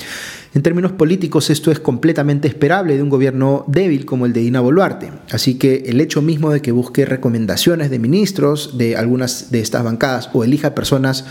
En 0.54 0.62
términos 0.62 0.92
políticos 0.92 1.49
esto 1.49 1.70
es 1.70 1.80
completamente 1.80 2.46
esperable 2.46 2.94
de 2.94 3.02
un 3.02 3.08
gobierno 3.08 3.64
débil 3.66 4.04
como 4.04 4.26
el 4.26 4.34
de 4.34 4.40
Dina 4.40 4.61
Boluarte. 4.61 5.11
Así 5.30 5.54
que 5.54 5.84
el 5.87 5.99
hecho 5.99 6.20
mismo 6.20 6.50
de 6.50 6.61
que 6.61 6.72
busque 6.72 7.06
recomendaciones 7.06 7.88
de 7.88 7.99
ministros 7.99 8.76
de 8.76 8.99
algunas 8.99 9.50
de 9.50 9.61
estas 9.61 9.82
bancadas 9.82 10.28
o 10.34 10.44
elija 10.44 10.75
personas 10.75 11.25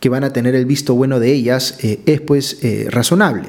que 0.00 0.10
van 0.10 0.24
a 0.24 0.34
tener 0.34 0.54
el 0.54 0.66
visto 0.66 0.94
bueno 0.94 1.20
de 1.20 1.32
ellas 1.32 1.78
eh, 1.82 2.00
es 2.04 2.20
pues 2.20 2.58
eh, 2.62 2.88
razonable. 2.90 3.44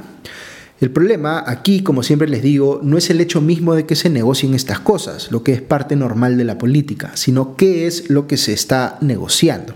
El 0.83 0.91
problema 0.91 1.45
aquí, 1.47 1.81
como 1.81 2.03
siempre 2.03 2.27
les 2.27 2.41
digo, 2.41 2.81
no 2.83 2.97
es 2.97 3.09
el 3.09 3.21
hecho 3.21 3.39
mismo 3.39 3.73
de 3.73 3.85
que 3.85 3.95
se 3.95 4.09
negocien 4.09 4.53
estas 4.53 4.81
cosas, 4.81 5.31
lo 5.31 5.41
que 5.41 5.53
es 5.53 5.61
parte 5.61 5.95
normal 5.95 6.35
de 6.35 6.43
la 6.43 6.57
política, 6.57 7.11
sino 7.13 7.55
qué 7.55 7.87
es 7.87 8.09
lo 8.09 8.27
que 8.27 8.35
se 8.35 8.51
está 8.51 8.97
negociando. 8.99 9.75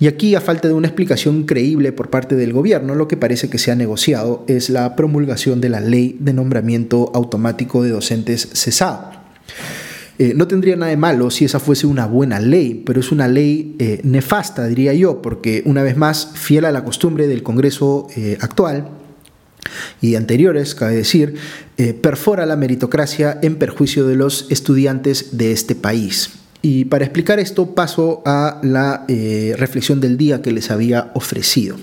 Y 0.00 0.06
aquí, 0.06 0.34
a 0.34 0.40
falta 0.40 0.66
de 0.66 0.72
una 0.72 0.86
explicación 0.86 1.42
creíble 1.42 1.92
por 1.92 2.08
parte 2.08 2.36
del 2.36 2.54
gobierno, 2.54 2.94
lo 2.94 3.06
que 3.06 3.18
parece 3.18 3.50
que 3.50 3.58
se 3.58 3.70
ha 3.70 3.74
negociado 3.74 4.46
es 4.48 4.70
la 4.70 4.96
promulgación 4.96 5.60
de 5.60 5.68
la 5.68 5.80
ley 5.80 6.16
de 6.18 6.32
nombramiento 6.32 7.12
automático 7.14 7.82
de 7.82 7.90
docentes 7.90 8.48
cesado. 8.54 9.10
Eh, 10.18 10.32
no 10.34 10.48
tendría 10.48 10.76
nada 10.76 10.88
de 10.88 10.96
malo 10.96 11.30
si 11.30 11.44
esa 11.44 11.60
fuese 11.60 11.86
una 11.86 12.06
buena 12.06 12.40
ley, 12.40 12.82
pero 12.86 13.00
es 13.00 13.12
una 13.12 13.28
ley 13.28 13.76
eh, 13.78 14.00
nefasta, 14.04 14.66
diría 14.68 14.94
yo, 14.94 15.20
porque 15.20 15.62
una 15.66 15.82
vez 15.82 15.98
más, 15.98 16.30
fiel 16.32 16.64
a 16.64 16.72
la 16.72 16.82
costumbre 16.82 17.26
del 17.26 17.42
Congreso 17.42 18.06
eh, 18.16 18.38
actual 18.40 18.99
y 20.00 20.14
anteriores, 20.14 20.74
cabe 20.74 20.96
decir, 20.96 21.34
perfora 22.02 22.46
la 22.46 22.56
meritocracia 22.56 23.38
en 23.42 23.56
perjuicio 23.56 24.06
de 24.06 24.16
los 24.16 24.46
estudiantes 24.50 25.36
de 25.36 25.52
este 25.52 25.74
país. 25.74 26.30
Y 26.62 26.86
para 26.86 27.04
explicar 27.04 27.38
esto 27.38 27.74
paso 27.74 28.22
a 28.26 28.60
la 28.62 29.06
reflexión 29.56 30.00
del 30.00 30.16
día 30.16 30.42
que 30.42 30.52
les 30.52 30.70
había 30.70 31.10
ofrecido. 31.14 31.76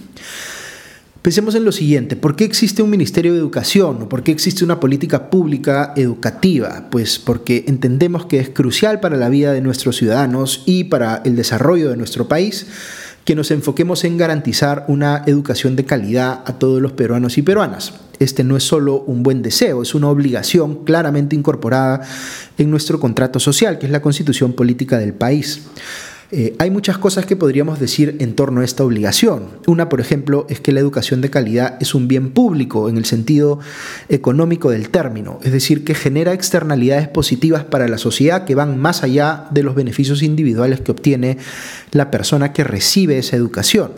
Pensemos 1.21 1.55
en 1.55 1.65
lo 1.65 1.73
siguiente, 1.73 2.15
¿por 2.15 2.37
qué 2.37 2.45
existe 2.45 2.81
un 2.81 2.89
Ministerio 2.89 3.33
de 3.33 3.39
Educación 3.39 4.07
por 4.07 4.23
qué 4.23 4.31
existe 4.31 4.63
una 4.63 4.79
política 4.79 5.29
pública 5.29 5.91
educativa? 5.97 6.87
Pues 6.89 7.19
porque 7.19 7.65
entendemos 7.67 8.27
que 8.27 8.39
es 8.39 8.49
crucial 8.49 9.01
para 9.01 9.17
la 9.17 9.27
vida 9.27 9.51
de 9.51 9.59
nuestros 9.59 9.97
ciudadanos 9.97 10.63
y 10.65 10.85
para 10.85 11.21
el 11.25 11.35
desarrollo 11.35 11.89
de 11.89 11.97
nuestro 11.97 12.29
país 12.29 12.67
que 13.27 13.35
nos 13.35 13.51
enfoquemos 13.51 14.05
en 14.05 14.15
garantizar 14.15 14.85
una 14.87 15.23
educación 15.25 15.75
de 15.75 15.83
calidad 15.83 16.43
a 16.45 16.57
todos 16.57 16.81
los 16.81 16.93
peruanos 16.93 17.37
y 17.37 17.41
peruanas. 17.41 17.95
Este 18.19 18.45
no 18.45 18.55
es 18.55 18.63
solo 18.63 19.01
un 19.01 19.21
buen 19.21 19.41
deseo, 19.41 19.81
es 19.81 19.93
una 19.93 20.07
obligación 20.07 20.85
claramente 20.85 21.35
incorporada 21.35 22.07
en 22.57 22.71
nuestro 22.71 23.01
contrato 23.01 23.41
social, 23.41 23.79
que 23.79 23.85
es 23.85 23.91
la 23.91 24.01
constitución 24.01 24.53
política 24.53 24.97
del 24.97 25.13
país. 25.13 25.63
Eh, 26.29 26.55
hay 26.59 26.69
muchas 26.71 26.97
cosas 26.97 27.25
que 27.25 27.37
podríamos 27.37 27.79
decir 27.79 28.17
en 28.19 28.35
torno 28.35 28.59
a 28.59 28.65
esta 28.65 28.83
obligación. 28.83 29.45
Una, 29.65 29.87
por 29.87 30.01
ejemplo, 30.01 30.45
es 30.49 30.59
que 30.59 30.73
la 30.73 30.81
educación 30.81 31.21
de 31.21 31.29
calidad 31.29 31.77
es 31.79 31.95
un 31.95 32.09
bien 32.09 32.31
público 32.31 32.89
en 32.89 32.97
el 32.97 33.05
sentido 33.05 33.59
económico 34.09 34.69
del 34.69 34.89
término, 34.89 35.39
es 35.43 35.53
decir, 35.53 35.85
que 35.85 35.95
genera 35.95 36.33
externalidades 36.33 37.07
positivas 37.07 37.63
para 37.63 37.87
la 37.87 37.97
sociedad 37.97 38.43
que 38.43 38.55
van 38.55 38.77
más 38.77 39.03
allá 39.03 39.47
de 39.51 39.63
los 39.63 39.73
beneficios 39.73 40.21
individuales 40.21 40.81
que 40.81 40.91
obtiene 40.91 41.37
la 41.91 42.11
persona 42.11 42.51
que 42.51 42.65
recibe 42.65 43.17
esa 43.17 43.37
educación. 43.37 43.91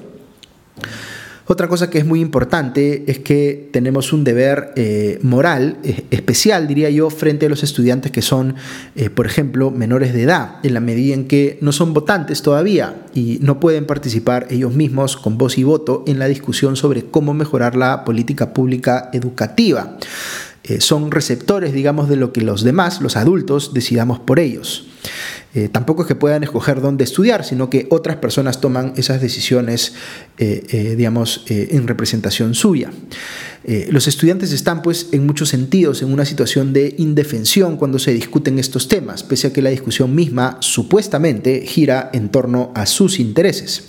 Otra 1.51 1.67
cosa 1.67 1.89
que 1.89 1.97
es 1.97 2.05
muy 2.05 2.21
importante 2.21 3.05
es 3.07 3.17
que 3.17 3.69
tenemos 3.73 4.13
un 4.13 4.23
deber 4.23 4.71
eh, 4.75 5.17
moral 5.23 5.79
eh, 5.83 6.05
especial, 6.11 6.67
diría 6.67 6.91
yo, 6.91 7.09
frente 7.09 7.47
a 7.47 7.49
los 7.49 7.63
estudiantes 7.63 8.11
que 8.11 8.21
son, 8.21 8.53
eh, 8.95 9.09
por 9.09 9.25
ejemplo, 9.25 9.71
menores 9.71 10.13
de 10.13 10.21
edad, 10.21 10.57
en 10.61 10.75
la 10.75 10.79
medida 10.79 11.15
en 11.15 11.27
que 11.27 11.57
no 11.61 11.71
son 11.71 11.95
votantes 11.95 12.43
todavía 12.43 13.03
y 13.15 13.39
no 13.41 13.59
pueden 13.59 13.87
participar 13.87 14.45
ellos 14.51 14.75
mismos 14.75 15.17
con 15.17 15.39
voz 15.39 15.57
y 15.57 15.63
voto 15.63 16.03
en 16.05 16.19
la 16.19 16.27
discusión 16.27 16.75
sobre 16.75 17.05
cómo 17.05 17.33
mejorar 17.33 17.75
la 17.75 18.05
política 18.05 18.53
pública 18.53 19.09
educativa. 19.11 19.97
son 20.77 21.09
receptores, 21.09 21.73
digamos, 21.73 22.09
de 22.09 22.15
lo 22.15 22.31
que 22.31 22.41
los 22.41 22.63
demás, 22.63 23.01
los 23.01 23.17
adultos, 23.17 23.73
decidamos 23.73 24.19
por 24.19 24.37
ellos. 24.37 24.85
Eh, 25.55 25.67
tampoco 25.67 26.03
es 26.03 26.07
que 26.07 26.15
puedan 26.15 26.43
escoger 26.43 26.79
dónde 26.79 27.03
estudiar, 27.03 27.43
sino 27.43 27.69
que 27.69 27.87
otras 27.89 28.17
personas 28.17 28.61
toman 28.61 28.93
esas 28.97 29.19
decisiones, 29.19 29.93
eh, 30.37 30.63
eh, 30.69 30.95
digamos, 30.95 31.43
en 31.47 31.87
representación 31.87 32.53
suya. 32.53 32.91
los 33.91 34.07
estudiantes 34.07 34.51
están, 34.51 34.81
pues, 34.81 35.09
en 35.11 35.25
muchos 35.25 35.49
sentidos 35.49 36.01
en 36.01 36.11
una 36.11 36.25
situación 36.25 36.73
de 36.73 36.95
indefensión 36.97 37.77
cuando 37.77 37.99
se 37.99 38.13
discuten 38.13 38.57
estos 38.57 38.87
temas, 38.87 39.21
pese 39.21 39.47
a 39.47 39.53
que 39.53 39.61
la 39.61 39.69
discusión 39.69 40.15
misma 40.15 40.57
supuestamente 40.61 41.61
gira 41.67 42.09
en 42.13 42.29
torno 42.29 42.71
a 42.73 42.85
sus 42.85 43.19
intereses. 43.19 43.83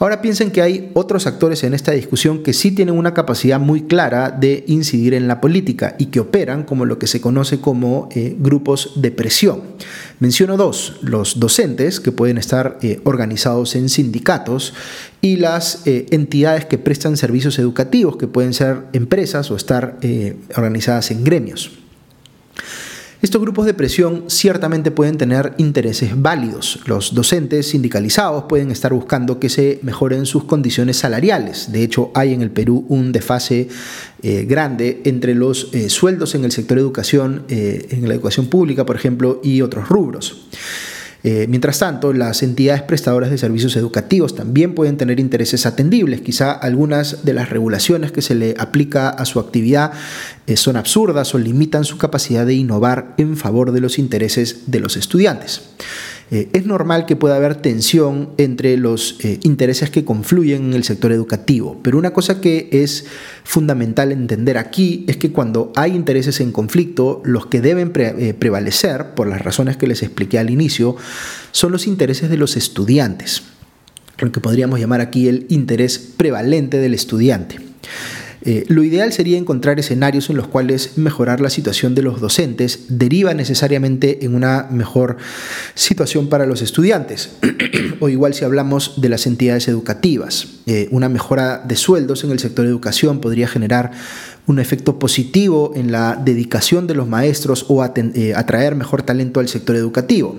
Ahora 0.00 0.22
piensen 0.22 0.52
que 0.52 0.62
hay 0.62 0.90
otros 0.94 1.26
actores 1.26 1.64
en 1.64 1.74
esta 1.74 1.90
discusión 1.90 2.44
que 2.44 2.52
sí 2.52 2.70
tienen 2.70 2.96
una 2.96 3.14
capacidad 3.14 3.58
muy 3.58 3.82
clara 3.82 4.30
de 4.30 4.62
incidir 4.68 5.12
en 5.12 5.26
la 5.26 5.40
política 5.40 5.96
y 5.98 6.06
que 6.06 6.20
operan 6.20 6.62
como 6.62 6.84
lo 6.84 7.00
que 7.00 7.08
se 7.08 7.20
conoce 7.20 7.60
como 7.60 8.08
eh, 8.12 8.36
grupos 8.38 8.92
de 8.94 9.10
presión. 9.10 9.62
Menciono 10.20 10.56
dos, 10.56 10.98
los 11.02 11.40
docentes, 11.40 11.98
que 11.98 12.12
pueden 12.12 12.38
estar 12.38 12.78
eh, 12.80 13.00
organizados 13.02 13.74
en 13.74 13.88
sindicatos, 13.88 14.72
y 15.20 15.36
las 15.36 15.84
eh, 15.84 16.06
entidades 16.10 16.64
que 16.64 16.78
prestan 16.78 17.16
servicios 17.16 17.58
educativos, 17.58 18.16
que 18.16 18.28
pueden 18.28 18.54
ser 18.54 18.84
empresas 18.92 19.50
o 19.50 19.56
estar 19.56 19.98
organizadas 20.54 21.10
en 21.10 21.24
gremios. 21.24 21.72
Estos 23.20 23.42
grupos 23.42 23.66
de 23.66 23.74
presión 23.74 24.26
ciertamente 24.28 24.92
pueden 24.92 25.18
tener 25.18 25.52
intereses 25.58 26.12
válidos. 26.14 26.78
Los 26.86 27.16
docentes 27.16 27.66
sindicalizados 27.66 28.44
pueden 28.44 28.70
estar 28.70 28.92
buscando 28.92 29.40
que 29.40 29.48
se 29.48 29.80
mejoren 29.82 30.24
sus 30.24 30.44
condiciones 30.44 30.98
salariales. 30.98 31.72
De 31.72 31.82
hecho, 31.82 32.12
hay 32.14 32.32
en 32.32 32.42
el 32.42 32.52
Perú 32.52 32.86
un 32.88 33.10
desfase 33.10 33.68
eh, 34.22 34.44
grande 34.48 35.02
entre 35.04 35.34
los 35.34 35.74
eh, 35.74 35.90
sueldos 35.90 36.36
en 36.36 36.44
el 36.44 36.52
sector 36.52 36.78
educación, 36.78 37.42
eh, 37.48 37.88
en 37.90 38.06
la 38.06 38.14
educación 38.14 38.46
pública, 38.46 38.86
por 38.86 38.94
ejemplo, 38.94 39.40
y 39.42 39.62
otros 39.62 39.88
rubros. 39.88 40.46
Eh, 41.24 41.46
mientras 41.48 41.78
tanto, 41.80 42.12
las 42.12 42.42
entidades 42.42 42.82
prestadoras 42.82 43.30
de 43.30 43.38
servicios 43.38 43.76
educativos 43.76 44.34
también 44.34 44.74
pueden 44.74 44.96
tener 44.96 45.18
intereses 45.18 45.66
atendibles. 45.66 46.20
Quizá 46.20 46.52
algunas 46.52 47.24
de 47.24 47.34
las 47.34 47.50
regulaciones 47.50 48.12
que 48.12 48.22
se 48.22 48.34
le 48.34 48.54
aplica 48.58 49.08
a 49.08 49.24
su 49.24 49.40
actividad 49.40 49.92
eh, 50.46 50.56
son 50.56 50.76
absurdas 50.76 51.34
o 51.34 51.38
limitan 51.38 51.84
su 51.84 51.98
capacidad 51.98 52.46
de 52.46 52.54
innovar 52.54 53.14
en 53.18 53.36
favor 53.36 53.72
de 53.72 53.80
los 53.80 53.98
intereses 53.98 54.70
de 54.70 54.80
los 54.80 54.96
estudiantes. 54.96 55.62
Eh, 56.30 56.50
es 56.52 56.66
normal 56.66 57.06
que 57.06 57.16
pueda 57.16 57.36
haber 57.36 57.56
tensión 57.56 58.30
entre 58.36 58.76
los 58.76 59.16
eh, 59.20 59.40
intereses 59.44 59.88
que 59.88 60.04
confluyen 60.04 60.66
en 60.66 60.74
el 60.74 60.84
sector 60.84 61.10
educativo, 61.10 61.80
pero 61.82 61.96
una 61.96 62.12
cosa 62.12 62.40
que 62.40 62.68
es 62.70 63.06
fundamental 63.44 64.12
entender 64.12 64.58
aquí 64.58 65.06
es 65.08 65.16
que 65.16 65.32
cuando 65.32 65.72
hay 65.74 65.94
intereses 65.94 66.40
en 66.40 66.52
conflicto, 66.52 67.22
los 67.24 67.46
que 67.46 67.62
deben 67.62 67.92
eh, 67.96 68.34
prevalecer, 68.38 69.14
por 69.14 69.26
las 69.26 69.40
razones 69.40 69.78
que 69.78 69.86
les 69.86 70.02
expliqué 70.02 70.38
al 70.38 70.50
inicio, 70.50 70.96
son 71.50 71.72
los 71.72 71.86
intereses 71.86 72.28
de 72.28 72.36
los 72.36 72.58
estudiantes, 72.58 73.42
lo 74.18 74.30
que 74.30 74.40
podríamos 74.40 74.80
llamar 74.80 75.00
aquí 75.00 75.28
el 75.28 75.46
interés 75.48 75.98
prevalente 75.98 76.76
del 76.76 76.92
estudiante. 76.92 77.56
Eh, 78.42 78.64
lo 78.68 78.84
ideal 78.84 79.12
sería 79.12 79.38
encontrar 79.38 79.80
escenarios 79.80 80.30
en 80.30 80.36
los 80.36 80.46
cuales 80.46 80.96
mejorar 80.96 81.40
la 81.40 81.50
situación 81.50 81.94
de 81.94 82.02
los 82.02 82.20
docentes 82.20 82.84
deriva 82.88 83.34
necesariamente 83.34 84.24
en 84.24 84.34
una 84.34 84.68
mejor 84.70 85.16
situación 85.74 86.28
para 86.28 86.46
los 86.46 86.62
estudiantes. 86.62 87.30
o 88.00 88.08
igual 88.08 88.34
si 88.34 88.44
hablamos 88.44 89.00
de 89.00 89.08
las 89.08 89.26
entidades 89.26 89.68
educativas. 89.68 90.57
Eh, 90.70 90.86
una 90.90 91.08
mejora 91.08 91.64
de 91.66 91.76
sueldos 91.76 92.24
en 92.24 92.30
el 92.30 92.38
sector 92.38 92.66
de 92.66 92.70
educación 92.70 93.20
podría 93.20 93.48
generar 93.48 93.90
un 94.46 94.58
efecto 94.58 94.98
positivo 94.98 95.72
en 95.74 95.90
la 95.92 96.20
dedicación 96.22 96.86
de 96.86 96.94
los 96.94 97.08
maestros 97.08 97.64
o 97.68 97.82
eh, 97.82 98.34
atraer 98.36 98.74
mejor 98.74 99.00
talento 99.00 99.40
al 99.40 99.48
sector 99.48 99.76
educativo. 99.76 100.36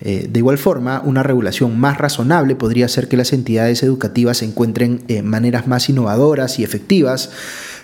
Eh, 0.00 0.28
de 0.30 0.38
igual 0.38 0.58
forma, 0.58 1.02
una 1.04 1.24
regulación 1.24 1.76
más 1.76 1.98
razonable 1.98 2.54
podría 2.54 2.86
hacer 2.86 3.08
que 3.08 3.16
las 3.16 3.32
entidades 3.32 3.82
educativas 3.82 4.42
encuentren 4.42 5.02
maneras 5.24 5.66
más 5.66 5.88
innovadoras 5.88 6.60
y 6.60 6.62
efectivas 6.62 7.30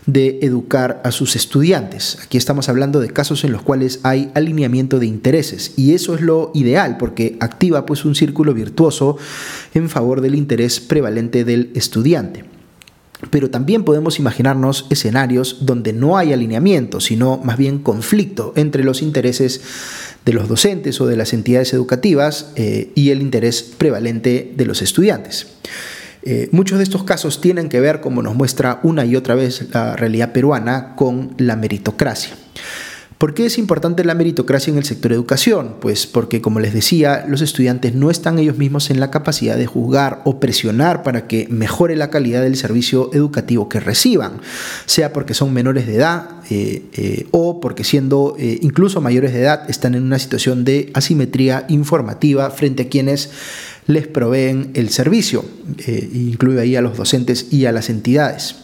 de 0.07 0.38
educar 0.42 1.00
a 1.04 1.12
sus 1.12 1.37
estudiantes. 1.37 2.19
Aquí 2.23 2.38
estamos 2.38 2.69
hablando 2.69 3.00
de 3.00 3.11
casos 3.11 3.45
en 3.45 3.52
los 3.52 3.62
cuales 3.62 4.00
hay 4.02 4.30
alineamiento 4.35 4.99
de 4.99 5.07
intereses 5.07 5.75
y 5.76 5.95
eso 5.95 6.14
es 6.14 6.21
lo 6.21 6.50
ideal 6.54 6.97
porque 6.97 7.37
activa 7.40 7.87
pues 7.87 8.04
un 8.04 8.14
círculo 8.14 8.54
virtuoso 8.54 9.19
en 9.75 9.88
favor 9.88 10.21
del 10.21 10.35
interés 10.35 10.80
prevalente 10.80 11.45
del 11.45 11.71
estudiante. 11.75 12.45
Pero 13.30 13.50
también 13.50 13.85
podemos 13.85 14.19
imaginarnos 14.19 14.87
escenarios 14.88 15.66
donde 15.66 15.92
no 15.92 16.16
hay 16.16 16.33
alineamiento, 16.33 17.00
sino 17.00 17.37
más 17.37 17.59
bien 17.59 17.80
conflicto 17.80 18.54
entre 18.57 18.83
los 18.83 19.02
intereses 19.02 19.61
de 20.25 20.33
los 20.33 20.49
docentes 20.49 21.00
o 21.00 21.07
de 21.07 21.16
las 21.16 21.35
entidades 21.35 21.75
educativas 21.75 22.52
eh, 22.57 22.92
y 22.95 23.11
el 23.11 23.21
interés 23.21 23.62
prevalente 23.62 24.52
de 24.57 24.64
los 24.64 24.80
estudiantes. 24.80 25.49
Eh, 26.22 26.48
muchos 26.52 26.78
de 26.78 26.84
estos 26.84 27.04
casos 27.04 27.40
tienen 27.40 27.68
que 27.68 27.80
ver, 27.80 28.00
como 28.00 28.22
nos 28.22 28.34
muestra 28.34 28.80
una 28.82 29.04
y 29.04 29.16
otra 29.16 29.34
vez 29.34 29.68
la 29.72 29.96
realidad 29.96 30.32
peruana, 30.32 30.94
con 30.96 31.34
la 31.38 31.56
meritocracia. 31.56 32.34
¿Por 33.20 33.34
qué 33.34 33.44
es 33.44 33.58
importante 33.58 34.02
la 34.02 34.14
meritocracia 34.14 34.70
en 34.70 34.78
el 34.78 34.84
sector 34.84 35.12
educación? 35.12 35.76
Pues 35.78 36.06
porque, 36.06 36.40
como 36.40 36.58
les 36.58 36.72
decía, 36.72 37.26
los 37.28 37.42
estudiantes 37.42 37.94
no 37.94 38.10
están 38.10 38.38
ellos 38.38 38.56
mismos 38.56 38.88
en 38.88 38.98
la 38.98 39.10
capacidad 39.10 39.58
de 39.58 39.66
juzgar 39.66 40.22
o 40.24 40.40
presionar 40.40 41.02
para 41.02 41.26
que 41.26 41.46
mejore 41.50 41.96
la 41.96 42.08
calidad 42.08 42.40
del 42.40 42.56
servicio 42.56 43.10
educativo 43.12 43.68
que 43.68 43.78
reciban, 43.78 44.40
sea 44.86 45.12
porque 45.12 45.34
son 45.34 45.52
menores 45.52 45.86
de 45.86 45.96
edad 45.96 46.39
eh, 46.50 46.83
eh, 46.95 47.26
o 47.30 47.61
porque 47.61 47.85
siendo 47.85 48.37
incluso 48.38 49.00
mayores 49.00 49.33
de 49.33 49.40
edad 49.40 49.71
están 49.71 49.95
en 49.95 50.02
una 50.02 50.19
situación 50.19 50.64
de 50.64 50.90
asimetría 50.95 51.64
informativa 51.69 52.50
frente 52.50 52.85
a 52.85 52.88
quienes 52.88 53.30
les 53.90 54.07
proveen 54.07 54.71
el 54.75 54.90
servicio, 54.90 55.45
eh, 55.87 56.09
incluye 56.12 56.61
ahí 56.61 56.76
a 56.76 56.83
los 56.83 56.97
docentes 56.97 57.52
y 57.52 57.66
a 57.66 57.73
las 57.73 57.90
entidades. 57.90 58.57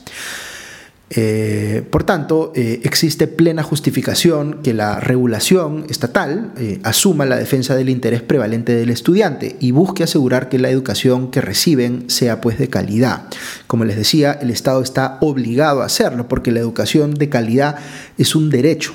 Eh, 1.10 1.84
por 1.90 2.02
tanto, 2.02 2.52
eh, 2.56 2.80
existe 2.82 3.28
plena 3.28 3.62
justificación 3.62 4.60
que 4.62 4.74
la 4.74 4.98
regulación 4.98 5.86
estatal 5.88 6.52
asuma 6.82 7.26
la 7.26 7.36
defensa 7.36 7.76
del 7.76 7.88
interés 7.88 8.22
prevalente 8.22 8.74
del 8.74 8.90
estudiante 8.90 9.56
y 9.60 9.70
busque 9.70 10.02
asegurar 10.02 10.48
que 10.48 10.58
la 10.58 10.68
educación 10.68 11.30
que 11.30 11.40
reciben 11.40 12.10
sea 12.10 12.40
pues 12.40 12.58
de 12.58 12.68
calidad. 12.68 13.28
Como 13.66 13.84
les 13.84 13.96
decía, 13.96 14.32
el 14.32 14.50
Estado 14.50 14.82
está 14.82 15.18
obligado 15.20 15.82
a 15.82 15.86
hacerlo 15.86 16.26
porque 16.28 16.50
la 16.50 16.60
educación 16.60 17.14
de 17.14 17.28
calidad 17.28 17.76
es 18.18 18.34
un 18.34 18.50
derecho 18.50 18.92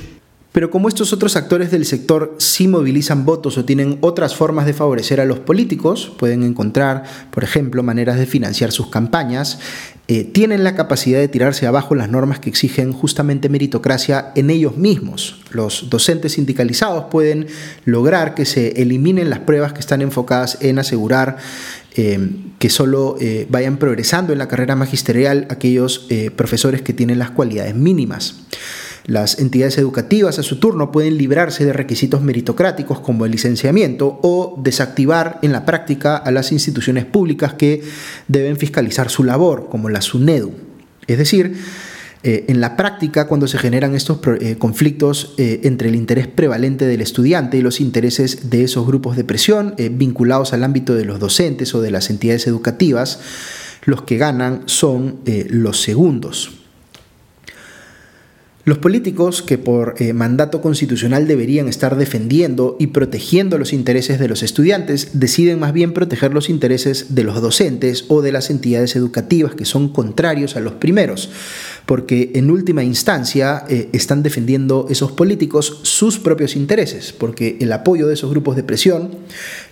pero 0.52 0.70
como 0.70 0.90
estos 0.90 1.14
otros 1.14 1.38
actores 1.38 1.72
del 1.72 1.86
sector 1.86 2.36
sí 2.38 2.68
movilizan 2.68 3.24
votos 3.24 3.58
o 3.58 3.64
tienen 3.64 3.98
otras 4.02 4.36
formas 4.36 4.66
de 4.66 4.74
favorecer 4.74 5.22
a 5.22 5.26
los 5.26 5.40
políticos, 5.40 6.12
pueden 6.18 6.44
encontrar, 6.44 7.04
por 7.32 7.44
ejemplo, 7.44 7.84
maneras 7.84 8.18
de 8.18 8.26
financiar 8.26 8.74
sus 8.74 8.88
campañas, 8.88 9.60
eh, 10.10 10.26
tienen 10.26 10.66
la 10.66 10.76
capacidad 10.76 11.20
de 11.20 11.30
tirarse 11.30 11.68
abajo 11.68 11.96
las 11.96 12.10
normas 12.10 12.40
que 12.40 12.50
exigen 12.50 12.92
justamente 12.92 13.48
meritocracia 13.48 14.34
en 14.36 14.50
ellos 14.50 14.76
mismos. 14.76 15.40
Los 15.52 15.90
docentes 15.90 16.34
sindicalizados 16.34 17.06
pueden 17.06 17.48
lograr 17.86 18.36
que 18.36 18.46
se 18.46 18.82
eliminen 18.82 19.30
las 19.30 19.40
pruebas 19.40 19.72
que 19.72 19.80
están 19.80 20.02
enfocadas 20.02 20.58
en 20.60 20.80
asegurar 20.80 21.38
eh, 21.96 22.30
que 22.60 22.70
solo 22.70 23.16
eh, 23.22 23.48
vayan 23.50 23.78
progresando 23.78 24.34
en 24.34 24.40
la 24.40 24.50
carrera 24.50 24.76
magisterial 24.76 25.48
aquellos 25.50 26.08
profesores 26.36 26.82
que 26.82 26.92
tienen 26.92 27.20
las 27.20 27.32
cualidades 27.32 27.76
mínimas. 27.76 28.36
Las 29.06 29.40
entidades 29.40 29.78
educativas 29.78 30.38
a 30.38 30.44
su 30.44 30.60
turno 30.60 30.92
pueden 30.92 31.18
librarse 31.18 31.66
de 31.66 31.74
requisitos 31.74 32.22
meritocráticos 32.22 33.00
como 33.00 33.26
el 33.26 33.32
licenciamiento 33.32 34.20
o 34.22 34.60
desactivar 34.62 35.40
en 35.42 35.52
la 35.52 35.66
práctica 35.66 36.18
a 36.18 36.32
las 36.32 36.52
instituciones 36.52 37.06
públicas 37.06 37.54
que 37.56 37.82
deben 38.28 38.58
fiscalizar 38.58 39.10
su 39.10 39.24
labor, 39.24 39.68
como 39.70 39.90
la 39.90 40.02
SUNEDU. 40.02 40.52
Es 41.08 41.18
decir, 41.18 41.56
eh, 42.24 42.46
en 42.50 42.62
la 42.62 42.78
práctica, 42.78 43.26
cuando 43.26 43.48
se 43.48 43.58
generan 43.58 43.96
estos 43.96 44.20
eh, 44.40 44.56
conflictos 44.60 45.34
eh, 45.40 45.62
entre 45.64 45.90
el 45.90 45.96
interés 45.96 46.28
prevalente 46.28 46.86
del 46.86 47.02
estudiante 47.02 47.58
y 47.58 47.62
los 47.62 47.82
intereses 47.82 48.52
de 48.52 48.64
esos 48.64 48.86
grupos 48.86 49.18
de 49.18 49.24
presión 49.24 49.74
vinculados 49.94 50.54
al 50.54 50.64
ámbito 50.64 50.94
de 50.94 51.06
los 51.06 51.20
docentes 51.20 51.74
o 51.74 51.82
de 51.82 51.90
las 51.90 52.12
entidades 52.12 52.46
educativas, 52.46 53.20
los 53.86 54.04
que 54.04 54.18
ganan 54.18 54.62
son 54.68 55.22
los 55.26 55.82
segundos. 55.82 56.61
Los 58.64 58.78
políticos 58.78 59.42
que 59.42 59.58
por 59.58 59.96
eh, 59.98 60.14
mandato 60.14 60.62
constitucional 60.62 61.28
deberían 61.28 61.68
estar 61.68 61.98
defendiendo 61.98 62.76
y 62.80 62.88
protegiendo 62.88 63.58
los 63.58 63.74
intereses 63.74 64.20
de 64.20 64.28
los 64.28 64.44
estudiantes 64.44 65.20
deciden 65.20 65.60
más 65.60 65.74
bien 65.74 65.94
proteger 65.94 66.32
los 66.32 66.48
intereses 66.48 67.16
de 67.16 67.24
los 67.24 67.42
docentes 67.42 68.06
o 68.08 68.22
de 68.22 68.32
las 68.32 68.52
entidades 68.52 68.96
educativas 68.96 69.56
que 69.56 69.66
son 69.66 69.90
contrarios 69.90 70.56
a 70.56 70.60
los 70.60 70.74
primeros, 70.74 71.32
porque 71.88 72.34
en 72.36 72.52
última 72.52 72.84
instancia 72.84 73.66
eh, 73.68 73.90
están 73.94 74.22
defendiendo 74.22 74.86
esos 74.92 75.12
políticos 75.12 75.80
sus 75.82 76.20
propios 76.20 76.56
intereses, 76.56 77.14
porque 77.14 77.58
el 77.62 77.72
apoyo 77.74 78.08
de 78.08 78.14
esos 78.14 78.30
grupos 78.30 78.56
de 78.56 78.64
presión 78.64 79.10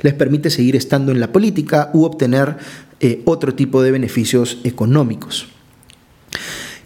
les 0.01 0.15
permite 0.15 0.49
seguir 0.49 0.75
estando 0.75 1.11
en 1.11 1.19
la 1.19 1.31
política 1.31 1.91
u 1.93 2.05
obtener 2.05 2.57
eh, 3.01 3.21
otro 3.25 3.53
tipo 3.53 3.83
de 3.83 3.91
beneficios 3.91 4.57
económicos. 4.63 5.47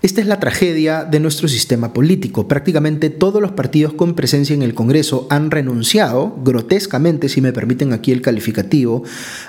Esta 0.03 0.19
es 0.19 0.27
la 0.27 0.41
tragedia 0.41 1.05
de 1.05 1.21
nuestro 1.21 1.47
sistema 1.47 1.93
político. 1.93 2.45
Prácticamente 2.45 3.09
todos 3.09 3.41
los 3.41 3.53
partidos 3.53 3.93
con 3.93 4.15
presencia 4.15 4.53
en 4.53 4.61
el 4.61 4.73
Congreso 4.73 5.27
han 5.29 5.49
renunciado, 5.49 6.35
grotescamente, 6.43 7.29
si 7.29 7.39
me 7.39 7.53
permiten 7.53 7.93
aquí 7.93 8.11
el 8.11 8.21
calificativo, 8.21 9.03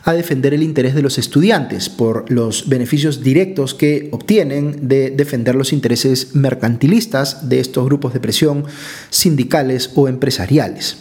a 0.04 0.12
defender 0.12 0.54
el 0.54 0.62
interés 0.62 0.94
de 0.94 1.02
los 1.02 1.18
estudiantes 1.18 1.88
por 1.88 2.30
los 2.30 2.68
beneficios 2.68 3.20
directos 3.20 3.74
que 3.74 4.08
obtienen 4.12 4.86
de 4.86 5.10
defender 5.10 5.56
los 5.56 5.72
intereses 5.72 6.36
mercantilistas 6.36 7.48
de 7.48 7.58
estos 7.58 7.84
grupos 7.84 8.14
de 8.14 8.20
presión 8.20 8.64
sindicales 9.10 9.90
o 9.96 10.06
empresariales. 10.06 10.98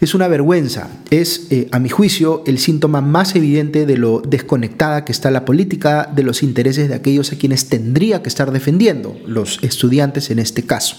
Es 0.00 0.14
una 0.14 0.28
vergüenza, 0.28 0.88
es, 1.10 1.48
eh, 1.50 1.68
a 1.72 1.78
mi 1.78 1.90
juicio, 1.90 2.42
el 2.46 2.58
síntoma 2.58 3.02
más 3.02 3.36
evidente 3.36 3.84
de 3.84 3.98
lo 3.98 4.22
desconectada 4.22 5.04
que 5.04 5.12
está 5.12 5.30
la 5.30 5.44
política 5.44 6.10
de 6.10 6.22
los 6.22 6.42
intereses 6.42 6.88
de 6.88 6.94
aquellos 6.94 7.32
a 7.32 7.36
quienes 7.36 7.68
tendría 7.68 8.22
que 8.22 8.30
estar 8.30 8.50
defendiendo, 8.50 9.14
los 9.26 9.58
estudiantes 9.62 10.30
en 10.30 10.38
este 10.38 10.62
caso. 10.62 10.96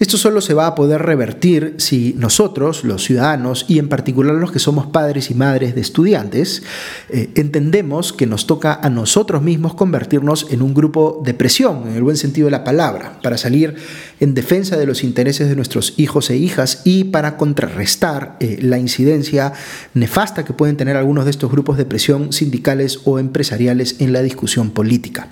Esto 0.00 0.16
solo 0.16 0.40
se 0.40 0.54
va 0.54 0.66
a 0.66 0.74
poder 0.74 1.02
revertir 1.02 1.74
si 1.76 2.14
nosotros, 2.16 2.84
los 2.84 3.04
ciudadanos, 3.04 3.66
y 3.68 3.78
en 3.78 3.90
particular 3.90 4.34
los 4.34 4.50
que 4.50 4.58
somos 4.58 4.86
padres 4.86 5.30
y 5.30 5.34
madres 5.34 5.74
de 5.74 5.82
estudiantes, 5.82 6.62
eh, 7.10 7.28
entendemos 7.34 8.14
que 8.14 8.26
nos 8.26 8.46
toca 8.46 8.72
a 8.72 8.88
nosotros 8.88 9.42
mismos 9.42 9.74
convertirnos 9.74 10.46
en 10.48 10.62
un 10.62 10.72
grupo 10.72 11.20
de 11.22 11.34
presión, 11.34 11.86
en 11.86 11.96
el 11.96 12.02
buen 12.02 12.16
sentido 12.16 12.46
de 12.46 12.52
la 12.52 12.64
palabra, 12.64 13.18
para 13.22 13.36
salir 13.36 13.74
en 14.20 14.32
defensa 14.32 14.78
de 14.78 14.86
los 14.86 15.04
intereses 15.04 15.50
de 15.50 15.56
nuestros 15.56 15.92
hijos 15.98 16.30
e 16.30 16.36
hijas 16.38 16.80
y 16.84 17.04
para 17.04 17.36
contrarrestar 17.36 18.38
eh, 18.40 18.56
la 18.62 18.78
incidencia 18.78 19.52
nefasta 19.92 20.46
que 20.46 20.54
pueden 20.54 20.78
tener 20.78 20.96
algunos 20.96 21.26
de 21.26 21.32
estos 21.32 21.52
grupos 21.52 21.76
de 21.76 21.84
presión 21.84 22.32
sindicales 22.32 23.00
o 23.04 23.18
empresariales 23.18 23.96
en 23.98 24.14
la 24.14 24.22
discusión 24.22 24.70
política. 24.70 25.28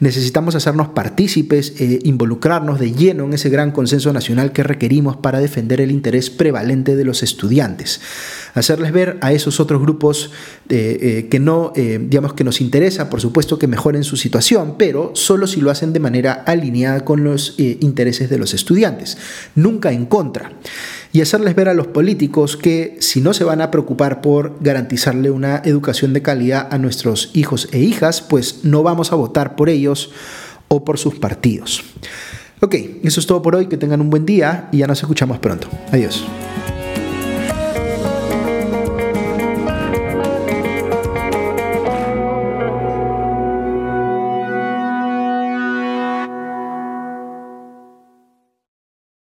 Necesitamos 0.00 0.54
hacernos 0.54 0.88
partícipes, 0.88 1.74
e 1.78 2.00
involucrarnos 2.04 2.80
de 2.80 2.92
lleno 2.92 3.24
en 3.24 3.34
ese 3.34 3.48
gran 3.48 3.70
consenso 3.70 4.12
nacional 4.12 4.52
que 4.52 4.62
requerimos 4.62 5.16
para 5.16 5.40
defender 5.40 5.80
el 5.80 5.90
interés 5.90 6.30
prevalente 6.30 6.96
de 6.96 7.04
los 7.04 7.22
estudiantes. 7.22 8.00
Hacerles 8.54 8.92
ver 8.92 9.18
a 9.20 9.32
esos 9.32 9.60
otros 9.60 9.80
grupos 9.80 10.30
eh, 10.68 11.28
que 11.30 11.40
no, 11.40 11.72
digamos 11.74 12.34
que 12.34 12.44
nos 12.44 12.60
interesa, 12.60 13.10
por 13.10 13.20
supuesto, 13.20 13.58
que 13.58 13.66
mejoren 13.66 14.04
su 14.04 14.16
situación, 14.16 14.76
pero 14.78 15.12
solo 15.14 15.46
si 15.46 15.60
lo 15.60 15.70
hacen 15.70 15.92
de 15.92 16.00
manera 16.00 16.32
alineada 16.46 17.04
con 17.04 17.24
los 17.24 17.54
intereses 17.58 18.30
de 18.30 18.38
los 18.38 18.54
estudiantes, 18.54 19.16
nunca 19.54 19.92
en 19.92 20.06
contra 20.06 20.52
y 21.14 21.20
hacerles 21.20 21.54
ver 21.54 21.68
a 21.68 21.74
los 21.74 21.86
políticos 21.86 22.56
que 22.56 22.96
si 22.98 23.20
no 23.20 23.34
se 23.34 23.44
van 23.44 23.60
a 23.60 23.70
preocupar 23.70 24.20
por 24.20 24.56
garantizarle 24.60 25.30
una 25.30 25.62
educación 25.64 26.12
de 26.12 26.22
calidad 26.22 26.66
a 26.72 26.76
nuestros 26.76 27.30
hijos 27.34 27.68
e 27.70 27.78
hijas, 27.78 28.20
pues 28.20 28.64
no 28.64 28.82
vamos 28.82 29.12
a 29.12 29.14
votar 29.14 29.54
por 29.54 29.68
ellos 29.68 30.10
o 30.66 30.84
por 30.84 30.98
sus 30.98 31.14
partidos. 31.14 31.84
Ok, 32.60 32.74
eso 33.04 33.20
es 33.20 33.26
todo 33.28 33.42
por 33.42 33.54
hoy, 33.54 33.68
que 33.68 33.76
tengan 33.76 34.00
un 34.00 34.10
buen 34.10 34.26
día 34.26 34.68
y 34.72 34.78
ya 34.78 34.88
nos 34.88 35.00
escuchamos 35.00 35.38
pronto. 35.38 35.68
Adiós. 35.92 36.24